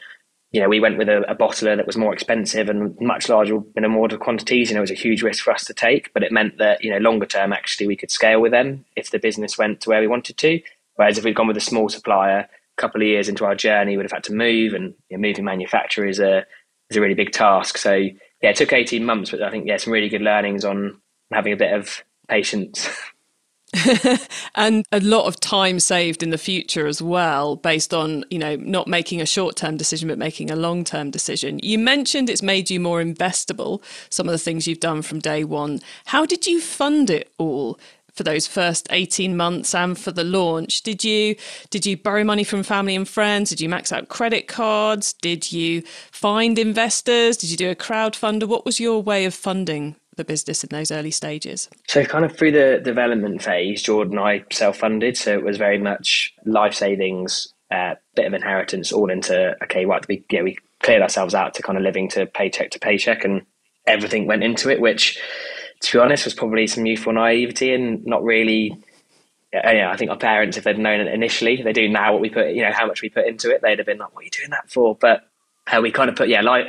you 0.53 0.61
know 0.61 0.69
we 0.69 0.81
went 0.81 0.99
with 0.99 1.09
a, 1.09 1.31
a 1.31 1.37
bottler 1.37 1.77
that 1.77 1.87
was 1.87 1.97
more 1.97 2.13
expensive 2.13 2.69
and 2.69 2.99
much 3.01 3.29
larger 3.29 3.61
in 3.77 3.85
a 3.85 3.89
order 3.89 4.17
quantities 4.17 4.71
you 4.71 4.75
know 4.75 4.81
it 4.81 4.89
was 4.89 4.91
a 4.91 4.95
huge 4.95 5.23
risk 5.23 5.45
for 5.45 5.53
us 5.53 5.65
to 5.65 5.75
take 5.75 6.13
but 6.15 6.23
it 6.23 6.33
meant 6.33 6.57
that 6.59 6.83
you 6.83 6.91
know 6.91 6.99
longer 6.99 7.27
term 7.27 7.53
actually 7.53 7.87
we 7.87 7.97
could 7.97 8.11
scale 8.11 8.41
with 8.41 8.53
them 8.53 8.85
if 8.97 9.11
the 9.11 9.19
business 9.19 9.59
went 9.59 9.81
to 9.83 9.91
where 9.91 10.01
we 10.01 10.09
wanted 10.09 10.37
to. 10.39 10.61
Whereas 10.97 11.19
if 11.19 11.25
we'd 11.25 11.37
gone 11.37 11.49
with 11.49 11.59
a 11.59 11.61
small 11.61 11.89
supplier 11.89 12.39
a 12.39 12.81
couple 12.81 13.03
of 13.03 13.07
years 13.07 13.29
into 13.29 13.45
our 13.45 13.55
journey 13.55 13.97
we'd 13.97 14.05
have 14.05 14.13
had 14.13 14.25
to 14.25 14.35
move 14.35 14.73
and 14.73 14.95
you 15.11 15.17
know, 15.17 15.29
moving 15.29 15.45
manufacturer 15.45 16.07
is 16.07 16.21
a 16.21 16.47
is 16.89 16.97
a 16.97 17.01
really 17.01 17.15
big 17.15 17.33
task. 17.33 17.77
So 17.77 17.93
yeah 18.43 18.51
it 18.51 18.57
took 18.57 18.73
18 18.73 19.05
months 19.05 19.31
but 19.31 19.43
i 19.43 19.51
think 19.51 19.67
yeah 19.67 19.77
some 19.77 19.93
really 19.93 20.09
good 20.09 20.23
learnings 20.23 20.65
on 20.65 21.01
having 21.33 21.53
a 21.53 21.57
bit 21.57 21.73
of 21.73 22.03
patience. 22.29 22.89
and 24.55 24.85
a 24.93 25.01
lot 25.01 25.27
of 25.27 25.41
time 25.41 25.81
saved 25.81 26.23
in 26.23 26.31
the 26.31 26.39
future 26.39 26.87
as 26.87 27.03
well 27.03 27.57
based 27.57 27.93
on 27.93 28.25
you 28.31 28.39
know 28.39 28.57
not 28.57 28.87
making 28.87 29.21
a 29.21 29.27
short-term 29.27 29.77
decision 29.77 30.09
but 30.09 30.19
making 30.19 30.51
a 30.51 30.57
long-term 30.57 31.11
decision. 31.11 31.59
You 31.63 31.79
mentioned 31.79 32.31
it's 32.31 32.43
made 32.43 32.71
you 32.71 32.81
more 32.81 33.03
investable 33.03 33.83
some 34.09 34.29
of 34.29 34.33
the 34.33 34.39
things 34.39 34.67
you've 34.67 34.81
done 34.81 35.03
from 35.03 35.19
day 35.19 35.45
one. 35.45 35.81
How 36.07 36.25
did 36.25 36.47
you 36.47 36.61
fund 36.61 37.11
it 37.11 37.33
all 37.39 37.79
for 38.13 38.23
those 38.23 38.47
first 38.47 38.87
18 38.91 39.37
months 39.37 39.75
and 39.75 39.99
for 39.99 40.11
the 40.13 40.25
launch? 40.25 40.83
Did 40.83 41.05
you 41.05 41.37
did 41.69 41.85
you 41.85 41.97
borrow 41.97 42.25
money 42.25 42.45
from 42.45 42.63
family 42.63 42.95
and 42.95 43.07
friends? 43.07 43.51
Did 43.51 43.61
you 43.61 43.69
max 43.69 43.93
out 43.93 44.09
credit 44.09 44.47
cards? 44.47 45.13
Did 45.13 45.53
you 45.53 45.83
find 46.13 46.59
investors? 46.59 47.37
Did 47.37 47.51
you 47.51 47.57
do 47.57 47.71
a 47.71 47.75
crowdfunder? 47.75 48.49
What 48.49 48.65
was 48.65 48.81
your 48.81 49.03
way 49.03 49.25
of 49.25 49.35
funding 49.35 49.97
the 50.17 50.25
business 50.25 50.65
in 50.65 50.69
those 50.71 50.91
early 50.91 51.11
stages? 51.11 51.69
So, 51.87 52.05
kind 52.05 52.25
of 52.25 52.37
through 52.37 52.53
the 52.53 52.81
development 52.83 53.43
phase, 53.43 53.83
Jordan 53.83 54.19
and 54.19 54.27
I 54.27 54.45
self 54.51 54.79
funded. 54.79 55.17
So, 55.17 55.33
it 55.33 55.45
was 55.45 55.57
very 55.57 55.79
much 55.79 56.33
life 56.45 56.75
savings, 56.75 57.53
uh, 57.71 57.95
bit 58.15 58.27
of 58.27 58.35
inheritance, 58.35 58.93
all 58.93 59.11
into, 59.11 59.55
okay, 59.63 59.87
what 59.87 60.07
we, 60.09 60.25
yeah, 60.31 60.43
we 60.43 60.59
cleared 60.83 61.03
ourselves 61.03 61.35
out 61.35 61.55
to 61.55 61.63
kind 61.63 61.79
of 61.79 61.85
living 61.85 62.09
to 62.11 62.27
paycheck 62.27 62.71
to 62.73 62.79
paycheck, 62.79 63.25
and 63.25 63.43
everything 63.87 64.27
went 64.27 64.43
into 64.43 64.71
it, 64.71 64.81
which, 64.81 65.21
to 65.81 65.99
be 65.99 66.03
honest, 66.03 66.25
was 66.25 66.35
probably 66.35 66.67
some 66.67 66.87
youthful 66.87 67.13
naivety 67.13 67.73
and 67.73 68.05
not 68.05 68.23
really. 68.23 68.77
Yeah, 69.53 69.91
I 69.91 69.97
think 69.97 70.11
our 70.11 70.19
parents, 70.19 70.59
if 70.59 70.65
they'd 70.65 70.79
known 70.79 71.01
it 71.01 71.15
initially, 71.15 71.63
they 71.63 71.73
do 71.73 71.89
now 71.89 72.13
what 72.13 72.21
we 72.21 72.29
put, 72.29 72.49
you 72.49 72.63
know, 72.63 72.73
how 72.73 72.87
much 72.87 73.01
we 73.01 73.09
put 73.09 73.27
into 73.27 73.51
it, 73.51 73.63
they'd 73.63 73.79
have 73.79 73.87
been 73.87 73.97
like, 73.97 74.13
"What 74.13 74.23
are 74.23 74.25
you 74.25 74.31
doing 74.31 74.51
that 74.51 74.71
for?" 74.71 74.97
But 74.97 75.23
uh, 75.73 75.81
we 75.81 75.91
kind 75.91 76.11
of 76.11 76.17
put, 76.17 76.29
yeah, 76.29 76.43
like 76.43 76.67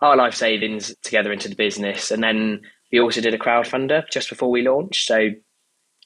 our 0.00 0.16
life 0.16 0.34
savings 0.34 0.94
together 1.02 1.32
into 1.32 1.48
the 1.48 1.54
business, 1.54 2.10
and 2.10 2.22
then 2.22 2.62
we 2.92 3.00
also 3.00 3.20
did 3.20 3.34
a 3.34 3.38
crowdfunder 3.38 4.08
just 4.10 4.28
before 4.28 4.50
we 4.50 4.62
launched. 4.62 5.06
So 5.06 5.30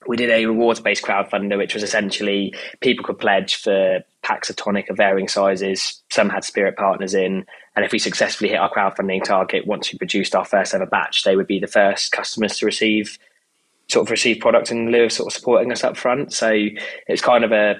we 0.06 0.16
did 0.16 0.30
a 0.30 0.46
rewards 0.46 0.80
based 0.80 1.04
crowdfunder, 1.04 1.58
which 1.58 1.74
was 1.74 1.82
essentially 1.82 2.54
people 2.80 3.04
could 3.04 3.18
pledge 3.18 3.56
for 3.56 4.00
packs 4.22 4.48
of 4.50 4.56
tonic 4.56 4.88
of 4.88 4.96
varying 4.96 5.28
sizes. 5.28 6.02
Some 6.10 6.30
had 6.30 6.44
spirit 6.44 6.76
partners 6.76 7.14
in. 7.14 7.44
And 7.76 7.84
if 7.84 7.92
we 7.92 7.98
successfully 7.98 8.50
hit 8.50 8.58
our 8.58 8.72
crowdfunding 8.72 9.24
target, 9.24 9.66
once 9.66 9.92
we 9.92 9.98
produced 9.98 10.34
our 10.34 10.44
first 10.44 10.74
ever 10.74 10.86
batch, 10.86 11.24
they 11.24 11.36
would 11.36 11.46
be 11.46 11.60
the 11.60 11.66
first 11.66 12.12
customers 12.12 12.58
to 12.58 12.66
receive 12.66 13.18
sort 13.88 14.06
of 14.06 14.10
receive 14.10 14.38
product 14.38 14.70
in 14.70 14.90
lieu 14.90 15.04
of 15.04 15.12
sort 15.12 15.26
of 15.26 15.32
supporting 15.36 15.72
us 15.72 15.84
up 15.84 15.96
front. 15.96 16.32
So 16.32 16.52
it's 17.06 17.22
kind 17.22 17.44
of 17.44 17.52
a 17.52 17.76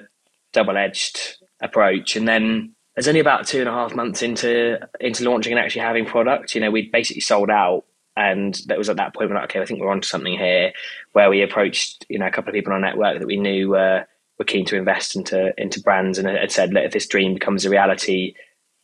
double 0.51 0.77
edged 0.77 1.37
approach. 1.61 2.15
And 2.15 2.27
then 2.27 2.73
there's 2.95 3.07
only 3.07 3.19
about 3.19 3.47
two 3.47 3.59
and 3.59 3.69
a 3.69 3.71
half 3.71 3.95
months 3.95 4.21
into 4.21 4.77
into 4.99 5.23
launching 5.29 5.53
and 5.53 5.59
actually 5.59 5.81
having 5.81 6.05
product. 6.05 6.53
You 6.53 6.61
know, 6.61 6.71
we'd 6.71 6.91
basically 6.91 7.21
sold 7.21 7.49
out 7.49 7.85
and 8.21 8.61
that 8.67 8.77
was 8.77 8.89
at 8.89 8.97
that 8.97 9.13
point 9.13 9.29
we're 9.29 9.35
like, 9.35 9.45
okay, 9.45 9.61
I 9.61 9.65
think 9.65 9.79
we're 9.79 9.91
onto 9.91 10.07
something 10.07 10.37
here, 10.37 10.71
where 11.13 11.29
we 11.29 11.41
approached 11.41 12.05
you 12.09 12.19
know 12.19 12.27
a 12.27 12.31
couple 12.31 12.49
of 12.49 12.53
people 12.53 12.73
on 12.73 12.83
our 12.83 12.89
network 12.89 13.19
that 13.19 13.27
we 13.27 13.37
knew 13.37 13.75
uh, 13.75 14.03
were 14.37 14.45
keen 14.45 14.65
to 14.65 14.77
invest 14.77 15.15
into 15.15 15.53
into 15.57 15.81
brands, 15.81 16.17
and 16.17 16.27
had 16.27 16.51
said, 16.51 16.73
look, 16.73 16.83
if 16.83 16.93
this 16.93 17.07
dream 17.07 17.33
becomes 17.33 17.65
a 17.65 17.69
reality, 17.69 18.35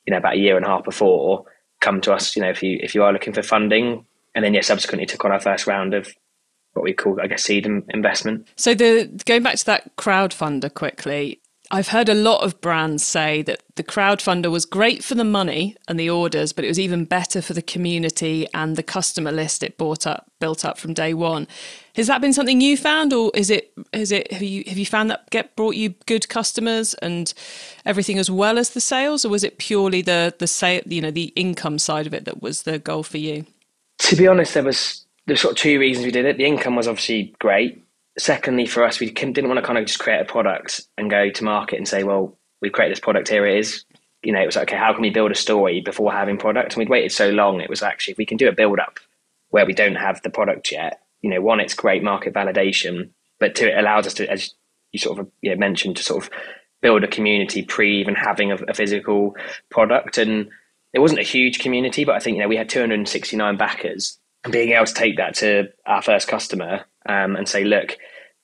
you 0.05 0.11
know, 0.11 0.17
about 0.17 0.35
a 0.35 0.39
year 0.39 0.57
and 0.57 0.65
a 0.65 0.69
half 0.69 0.83
before, 0.83 1.45
come 1.81 2.01
to 2.01 2.13
us, 2.13 2.35
you 2.35 2.41
know, 2.41 2.49
if 2.49 2.63
you 2.63 2.79
if 2.81 2.95
you 2.95 3.03
are 3.03 3.13
looking 3.13 3.33
for 3.33 3.43
funding, 3.43 4.05
and 4.33 4.43
then 4.43 4.53
yeah, 4.53 4.61
subsequently 4.61 5.05
took 5.05 5.25
on 5.25 5.31
our 5.31 5.39
first 5.39 5.67
round 5.67 5.93
of 5.93 6.13
what 6.73 6.83
we 6.83 6.93
call, 6.93 7.19
I 7.21 7.27
guess, 7.27 7.43
seed 7.43 7.65
investment. 7.65 8.47
So 8.55 8.73
the 8.73 9.09
going 9.25 9.43
back 9.43 9.55
to 9.55 9.65
that 9.65 9.95
crowdfunder 9.97 10.73
quickly, 10.73 11.41
I've 11.69 11.89
heard 11.89 12.07
a 12.07 12.13
lot 12.13 12.43
of 12.43 12.61
brands 12.61 13.03
say 13.03 13.41
that 13.41 13.61
the 13.75 13.83
crowdfunder 13.83 14.49
was 14.49 14.65
great 14.65 15.03
for 15.03 15.15
the 15.15 15.25
money 15.25 15.75
and 15.87 15.99
the 15.99 16.09
orders, 16.09 16.53
but 16.53 16.63
it 16.63 16.69
was 16.69 16.79
even 16.79 17.03
better 17.03 17.41
for 17.41 17.53
the 17.53 17.61
community 17.61 18.47
and 18.53 18.75
the 18.75 18.83
customer 18.83 19.33
list 19.33 19.63
it 19.63 19.77
bought 19.77 20.07
up, 20.07 20.31
built 20.39 20.63
up 20.63 20.77
from 20.77 20.93
day 20.93 21.13
one. 21.13 21.45
Has 21.95 22.07
that 22.07 22.21
been 22.21 22.31
something 22.31 22.61
you 22.61 22.77
found, 22.77 23.11
or 23.11 23.31
is 23.33 23.49
it 23.49 23.73
is 23.91 24.11
it 24.13 24.31
have 24.31 24.43
you 24.43 24.63
have 24.67 24.77
you 24.77 24.85
found 24.85 25.09
that 25.09 25.29
get 25.29 25.55
brought 25.57 25.75
you 25.75 25.89
good 26.05 26.29
customers 26.29 26.93
and 26.95 27.33
everything 27.85 28.17
as 28.17 28.31
well 28.31 28.57
as 28.57 28.69
the 28.69 28.81
sales, 28.81 29.25
or 29.25 29.29
was 29.29 29.43
it 29.43 29.57
purely 29.57 30.01
the 30.01 30.33
the 30.39 30.47
say 30.47 30.81
you 30.85 31.01
know 31.01 31.11
the 31.11 31.33
income 31.35 31.79
side 31.79 32.07
of 32.07 32.13
it 32.13 32.23
that 32.25 32.41
was 32.41 32.61
the 32.63 32.79
goal 32.79 33.03
for 33.03 33.17
you? 33.17 33.45
To 33.99 34.15
be 34.15 34.27
honest, 34.27 34.53
there 34.53 34.63
was 34.63 35.05
there's 35.25 35.41
sort 35.41 35.53
of 35.53 35.57
two 35.57 35.79
reasons 35.79 36.05
we 36.05 36.11
did 36.11 36.25
it. 36.25 36.37
The 36.37 36.45
income 36.45 36.75
was 36.75 36.87
obviously 36.87 37.35
great 37.39 37.83
secondly, 38.17 38.65
for 38.65 38.83
us, 38.83 38.99
we 38.99 39.09
didn't 39.09 39.47
want 39.47 39.59
to 39.59 39.65
kind 39.65 39.77
of 39.77 39.85
just 39.85 39.99
create 39.99 40.21
a 40.21 40.25
product 40.25 40.81
and 40.97 41.09
go 41.09 41.29
to 41.29 41.43
market 41.43 41.77
and 41.77 41.87
say, 41.87 42.03
well, 42.03 42.37
we've 42.61 42.71
created 42.71 42.95
this 42.95 42.99
product, 42.99 43.29
here 43.29 43.45
it 43.45 43.59
is. 43.59 43.85
You 44.23 44.33
know, 44.33 44.41
it 44.41 44.45
was 44.45 44.55
like, 44.55 44.69
okay, 44.69 44.77
how 44.77 44.93
can 44.93 45.01
we 45.01 45.09
build 45.09 45.31
a 45.31 45.35
story 45.35 45.81
before 45.81 46.11
having 46.11 46.37
product? 46.37 46.73
And 46.73 46.79
we'd 46.79 46.89
waited 46.89 47.11
so 47.11 47.29
long, 47.29 47.61
it 47.61 47.69
was 47.69 47.83
actually, 47.83 48.13
if 48.13 48.17
we 48.17 48.25
can 48.25 48.37
do 48.37 48.49
a 48.49 48.53
build 48.53 48.79
up 48.79 48.99
where 49.49 49.65
we 49.65 49.73
don't 49.73 49.95
have 49.95 50.21
the 50.23 50.29
product 50.29 50.71
yet, 50.71 51.01
you 51.21 51.29
know, 51.29 51.41
one, 51.41 51.59
it's 51.59 51.73
great 51.73 52.03
market 52.03 52.33
validation, 52.33 53.09
but 53.39 53.55
two, 53.55 53.67
it 53.67 53.77
allows 53.77 54.07
us 54.07 54.15
to, 54.15 54.29
as 54.29 54.53
you 54.91 54.99
sort 54.99 55.19
of 55.19 55.27
you 55.41 55.51
know, 55.51 55.57
mentioned, 55.57 55.97
to 55.97 56.03
sort 56.03 56.23
of 56.23 56.29
build 56.81 57.03
a 57.03 57.07
community 57.07 57.63
pre 57.63 57.99
even 57.99 58.15
having 58.15 58.51
a, 58.51 58.55
a 58.67 58.73
physical 58.73 59.35
product. 59.69 60.17
And 60.17 60.49
it 60.93 60.99
wasn't 60.99 61.19
a 61.19 61.23
huge 61.23 61.59
community, 61.59 62.03
but 62.03 62.15
I 62.15 62.19
think, 62.19 62.37
you 62.37 62.43
know, 62.43 62.49
we 62.49 62.57
had 62.57 62.69
269 62.69 63.57
backers 63.57 64.17
being 64.51 64.71
able 64.71 64.85
to 64.85 64.93
take 64.93 65.17
that 65.17 65.35
to 65.35 65.69
our 65.85 66.01
first 66.01 66.27
customer 66.27 66.85
um, 67.07 67.35
and 67.35 67.47
say, 67.47 67.63
look, 67.63 67.97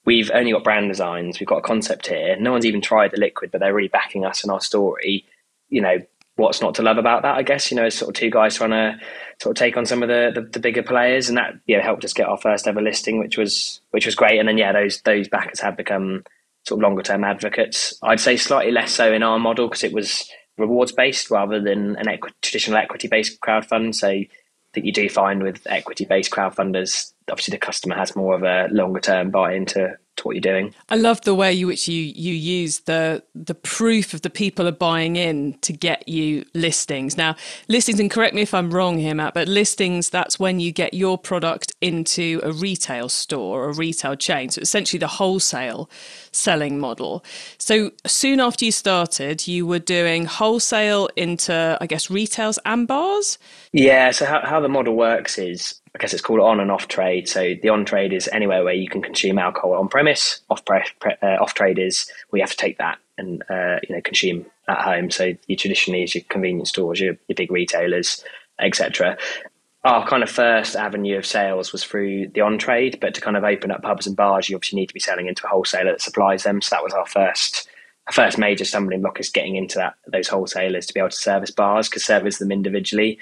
we've 0.06 0.32
only 0.34 0.52
got 0.52 0.64
brand 0.64 0.90
designs, 0.90 1.40
we've 1.40 1.48
got 1.48 1.58
a 1.58 1.62
concept 1.62 2.08
here. 2.08 2.36
No 2.40 2.52
one's 2.52 2.66
even 2.66 2.82
tried 2.82 3.12
the 3.12 3.20
liquid, 3.20 3.52
but 3.52 3.60
they're 3.60 3.74
really 3.74 3.88
backing 3.88 4.26
us 4.26 4.44
and 4.44 4.52
our 4.52 4.62
story. 4.62 5.26
You 5.70 5.82
know, 5.82 5.98
what's 6.36 6.62
not 6.62 6.76
to 6.76 6.82
love 6.82 6.98
about 6.98 7.22
that? 7.24 7.36
I 7.36 7.44
guess 7.44 7.72
you 7.72 7.78
know, 7.78 7.90
sort 7.90 8.10
of 8.10 8.16
two 8.16 8.30
guys 8.30 8.56
trying 8.56 8.72
to 8.72 9.00
sort 9.42 9.58
of 9.58 9.60
take 9.60 9.78
on 9.78 9.86
some 9.86 10.04
of 10.04 10.10
the, 10.10 10.32
the, 10.34 10.42
the 10.42 10.60
bigger 10.60 10.84
players, 10.84 11.30
and 11.30 11.38
that 11.38 11.54
yeah 11.68 11.82
helped 11.82 12.06
us 12.06 12.14
get 12.14 12.28
our 12.28 12.38
first 12.38 12.68
ever 12.68 12.82
listing, 12.82 13.20
which 13.20 13.38
was 13.38 13.82
which 13.92 14.06
was 14.06 14.16
great. 14.16 14.40
And 14.40 14.48
then 14.48 14.58
yeah, 14.58 14.72
those 14.72 15.02
those 15.02 15.28
backers 15.28 15.60
have 15.62 15.78
become 15.78 16.24
sort 16.66 16.80
of 16.80 16.84
longer 16.84 17.04
term 17.04 17.24
advocates. 17.24 17.98
I'd 18.04 18.20
say 18.20 18.38
slightly 18.38 18.72
less 18.72 18.92
so 18.92 19.12
in 19.14 19.24
our 19.24 19.40
model 19.40 19.68
because 19.68 19.84
it 19.84 19.94
was 19.94 20.30
rewards 20.58 20.92
based 20.92 21.32
rather 21.32 21.60
than 21.60 21.96
an 21.96 22.08
equi- 22.08 22.32
traditional 22.42 22.78
equity 22.78 23.08
based 23.08 23.40
crowd 23.42 23.66
fund. 23.66 23.96
So 23.96 24.24
that 24.74 24.86
you 24.86 24.92
do 24.92 25.10
find 25.10 25.44
with 25.44 25.66
equity 25.68 26.06
based 26.06 26.32
crowdfunders 26.32 27.14
obviously 27.30 27.52
the 27.52 27.58
customer 27.58 27.96
has 27.96 28.16
more 28.16 28.36
of 28.36 28.44
a 28.44 28.68
longer 28.74 29.00
term 29.00 29.30
buy 29.30 29.54
into 29.54 29.96
to 30.16 30.24
what 30.28 30.36
you're 30.36 30.42
doing. 30.42 30.74
I 30.90 30.96
love 30.96 31.22
the 31.22 31.36
way 31.36 31.54
you 31.54 31.68
which 31.68 31.88
you 31.88 32.02
you 32.02 32.34
use 32.34 32.82
the 32.82 33.24
the 33.34 33.56
proof 33.56 34.14
of 34.14 34.22
the 34.22 34.30
people 34.30 34.68
are 34.68 34.72
buying 34.72 35.16
in 35.16 35.58
to 35.62 35.74
get 35.74 36.08
you 36.08 36.46
listings. 36.54 37.18
Now, 37.18 37.36
listings, 37.68 38.00
and 38.00 38.10
correct 38.10 38.36
me 38.36 38.42
if 38.42 38.54
I'm 38.54 38.72
wrong 38.72 38.98
here, 38.98 39.16
Matt, 39.16 39.34
but 39.34 39.48
listings 39.48 40.10
that's 40.10 40.40
when 40.40 40.60
you 40.60 40.72
get 40.72 40.94
your 40.94 41.18
product 41.18 41.74
into 41.82 42.40
a 42.44 42.52
retail 42.52 43.10
store 43.10 43.64
or 43.64 43.70
a 43.70 43.74
retail 43.74 44.16
chain. 44.16 44.50
So 44.50 44.62
essentially 44.62 45.00
the 45.00 45.08
wholesale 45.08 45.90
selling 46.32 46.80
model. 46.80 47.24
So 47.58 47.92
soon 48.06 48.40
after 48.40 48.66
you 48.66 48.72
started, 48.72 49.48
you 49.48 49.66
were 49.66 49.80
doing 49.80 50.26
wholesale 50.26 51.10
into 51.16 51.78
I 51.82 51.88
guess 51.88 52.10
retails 52.10 52.60
and 52.66 52.88
bars. 52.88 53.38
Yeah. 53.72 54.12
So 54.12 54.26
how, 54.26 54.42
how 54.42 54.60
the 54.60 54.70
model 54.70 54.96
works 54.96 55.38
is 55.38 55.82
I 55.96 56.00
guess 56.00 56.14
it's 56.14 56.24
called 56.24 56.40
on 56.40 56.60
and 56.60 56.72
off 56.72 56.88
trade. 56.88 57.30
So 57.30 57.54
the 57.62 57.70
on 57.70 57.86
trade 57.86 58.14
is 58.14 58.28
anywhere 58.32 58.64
where 58.64 58.74
you 58.74 58.90
can 58.90 59.02
consume 59.02 59.38
alcohol 59.38 59.74
on 59.74 59.90
premise. 59.90 60.42
Off 60.50 60.66
pre- 60.66 60.82
uh, 61.22 61.38
off 61.40 61.54
trade 61.54 61.78
is 61.78 62.10
we 62.32 62.40
have 62.40 62.50
to 62.50 62.58
take 62.58 62.80
that 62.80 62.98
and 63.18 63.44
uh, 63.50 63.78
you 63.88 63.96
know 63.96 64.02
consume 64.02 64.46
at 64.68 64.82
home. 64.82 65.12
So 65.12 65.34
you 65.48 65.56
traditionally 65.56 66.04
is 66.04 66.16
your 66.16 66.24
convenience 66.30 66.70
stores, 66.70 67.00
your, 67.00 67.16
your 67.28 67.36
big 67.36 67.52
retailers, 67.52 68.24
etc. 68.60 69.18
our 69.84 70.08
kind 70.08 70.24
of 70.24 70.30
first 70.30 70.76
avenue 70.76 71.18
of 71.18 71.26
sales 71.26 71.72
was 71.72 71.84
through 71.84 72.30
the 72.30 72.42
on 72.42 72.58
trade, 72.58 72.98
but 73.00 73.14
to 73.14 73.22
kind 73.22 73.38
of 73.38 73.44
open 73.44 73.70
up 73.70 73.84
pubs 73.84 74.08
and 74.08 74.16
bars, 74.16 74.50
you 74.50 74.56
obviously 74.56 74.80
need 74.80 74.88
to 74.88 74.94
be 74.94 75.00
selling 75.00 75.28
into 75.28 75.46
a 75.46 75.50
wholesaler 75.50 75.92
that 75.92 76.02
supplies 76.02 76.44
them. 76.44 76.62
So 76.62 76.76
that 76.76 76.84
was 76.84 76.94
our 76.94 77.06
first 77.06 77.70
our 78.08 78.14
first 78.14 78.38
major 78.38 78.66
stumbling 78.66 79.02
block 79.02 79.20
is 79.20 79.30
getting 79.30 79.56
into 79.56 79.78
that 79.78 79.96
those 80.08 80.28
wholesalers 80.28 80.86
to 80.86 80.94
be 80.94 81.00
able 81.00 81.10
to 81.10 81.16
service 81.16 81.52
bars 81.52 81.88
because 81.88 82.04
service 82.04 82.38
them 82.38 82.52
individually 82.52 83.18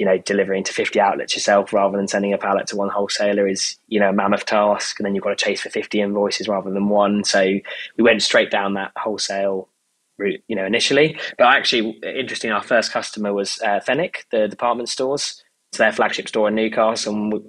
you 0.00 0.06
know 0.06 0.16
delivering 0.16 0.64
to 0.64 0.72
50 0.72 0.98
outlets 0.98 1.34
yourself 1.34 1.74
rather 1.74 1.98
than 1.98 2.08
sending 2.08 2.32
a 2.32 2.38
pallet 2.38 2.66
to 2.68 2.76
one 2.76 2.88
wholesaler 2.88 3.46
is 3.46 3.76
you 3.88 4.00
know 4.00 4.08
a 4.08 4.12
mammoth 4.14 4.46
task. 4.46 4.98
And 4.98 5.04
then 5.04 5.14
you've 5.14 5.22
got 5.22 5.36
to 5.36 5.44
chase 5.44 5.60
for 5.60 5.68
50 5.68 6.00
invoices 6.00 6.48
rather 6.48 6.70
than 6.70 6.88
one. 6.88 7.22
So 7.22 7.42
we 7.42 8.02
went 8.02 8.22
straight 8.22 8.50
down 8.50 8.72
that 8.74 8.92
wholesale 8.96 9.68
route 10.16 10.42
you 10.48 10.56
know 10.56 10.64
initially. 10.64 11.18
But 11.36 11.48
actually 11.48 12.00
interesting 12.02 12.50
our 12.50 12.62
first 12.62 12.92
customer 12.92 13.34
was 13.34 13.60
uh, 13.60 13.80
Fenwick 13.80 14.24
the 14.30 14.48
department 14.48 14.88
stores. 14.88 15.44
It's 15.70 15.76
their 15.76 15.92
flagship 15.92 16.28
store 16.28 16.48
in 16.48 16.54
Newcastle. 16.54 17.14
And 17.14 17.32
we, 17.34 17.40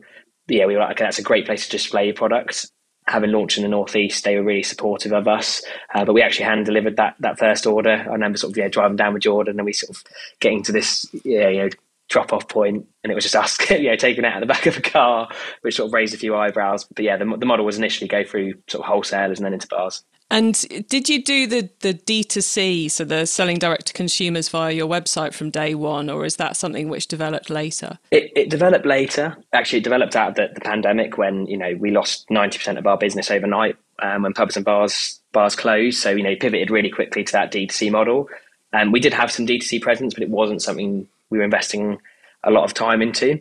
yeah 0.50 0.66
we 0.66 0.74
were 0.74 0.82
like 0.82 0.98
okay 0.98 1.06
that's 1.06 1.20
a 1.20 1.24
great 1.24 1.46
place 1.46 1.64
to 1.68 1.72
display 1.72 2.08
your 2.08 2.16
products. 2.16 2.70
Having 3.08 3.32
launched 3.32 3.58
in 3.58 3.64
the 3.64 3.70
northeast, 3.70 4.26
they 4.26 4.36
were 4.36 4.44
really 4.44 4.62
supportive 4.62 5.14
of 5.14 5.26
us. 5.26 5.64
Uh, 5.96 6.04
but 6.04 6.14
we 6.14 6.22
actually 6.22 6.46
hand 6.46 6.66
delivered 6.66 6.98
that 6.98 7.16
that 7.22 7.40
first 7.40 7.66
order. 7.66 7.94
I 7.94 8.12
remember 8.12 8.38
sort 8.38 8.52
of 8.52 8.58
yeah 8.58 8.68
driving 8.68 8.98
down 8.98 9.14
with 9.14 9.24
Jordan, 9.24 9.58
and 9.58 9.66
we 9.66 9.72
sort 9.72 9.96
of 9.96 10.04
getting 10.42 10.64
to 10.64 10.74
this 10.74 11.08
yeah 11.24 11.48
you 11.48 11.60
know 11.60 11.70
drop 12.12 12.34
off 12.34 12.48
point, 12.48 12.86
and 13.04 13.12
it 13.12 13.16
was 13.16 13.24
just 13.24 13.36
us 13.36 13.58
you 13.72 13.90
know 13.90 13.96
taking 13.96 14.24
it 14.24 14.28
out 14.28 14.42
of 14.44 14.48
the 14.48 14.54
back 14.54 14.66
of 14.66 14.76
the 14.76 14.82
car, 14.82 15.30
which 15.62 15.78
sort 15.78 15.88
of 15.88 15.94
raised 15.94 16.14
a 16.14 16.18
few 16.18 16.36
eyebrows. 16.36 16.84
But 16.84 17.06
yeah, 17.06 17.18
the, 17.18 17.26
the 17.38 17.46
model 17.46 17.66
was 17.66 17.78
initially 17.78 18.08
go 18.08 18.24
through 18.24 18.56
sort 18.68 18.84
of 18.84 18.88
wholesalers 18.88 19.40
and 19.40 19.46
then 19.46 19.54
into 19.54 19.68
bars. 19.68 20.04
And 20.30 20.54
did 20.88 21.10
you 21.10 21.22
do 21.24 21.48
the 21.48 21.70
the 21.82 21.94
D2C, 21.94 22.90
so 22.92 23.04
the 23.04 23.26
selling 23.26 23.58
direct 23.58 23.88
to 23.88 23.94
consumers 23.94 24.48
via 24.48 24.72
your 24.72 24.88
website 24.88 25.34
from 25.34 25.50
day 25.50 25.76
one, 25.76 26.10
or 26.10 26.24
is 26.24 26.38
that 26.38 26.56
something 26.56 26.88
which 26.88 27.08
developed 27.08 27.50
later? 27.50 28.00
It, 28.12 28.32
it 28.36 28.50
developed 28.50 28.86
later. 28.86 29.36
Actually, 29.52 29.80
it 29.80 29.84
developed 29.84 30.16
out 30.16 30.30
of 30.30 30.36
the, 30.36 30.50
the 30.54 30.62
pandemic 30.62 31.18
when 31.18 31.48
you 31.48 31.58
know 31.58 31.76
we 31.80 31.92
lost 31.92 32.30
ninety 32.30 32.58
percent 32.58 32.78
of 32.78 32.88
our 32.88 32.98
business 32.98 33.30
overnight 33.30 33.76
um, 34.00 34.24
when 34.24 34.34
pubs 34.34 34.56
and 34.56 34.64
bars 34.64 35.20
bars 35.34 35.56
closed. 35.56 36.00
So 36.00 36.12
you 36.12 36.24
know 36.24 36.36
pivoted 36.36 36.72
really 36.72 36.90
quickly 36.90 37.26
to 37.26 37.32
that 37.34 37.52
D2C 37.52 37.92
model. 37.92 38.30
And 38.74 38.88
um, 38.88 38.92
we 38.94 39.02
did 39.02 39.14
have 39.14 39.32
some 39.34 39.46
D2C 39.46 39.82
presence, 39.82 40.14
but 40.14 40.24
it 40.24 40.30
wasn't 40.30 40.62
something 40.62 41.10
we 41.32 41.40
were 41.40 41.44
investing 41.44 41.98
a 42.44 42.52
lot 42.52 42.66
of 42.66 42.76
time 42.76 43.02
into. 43.02 43.40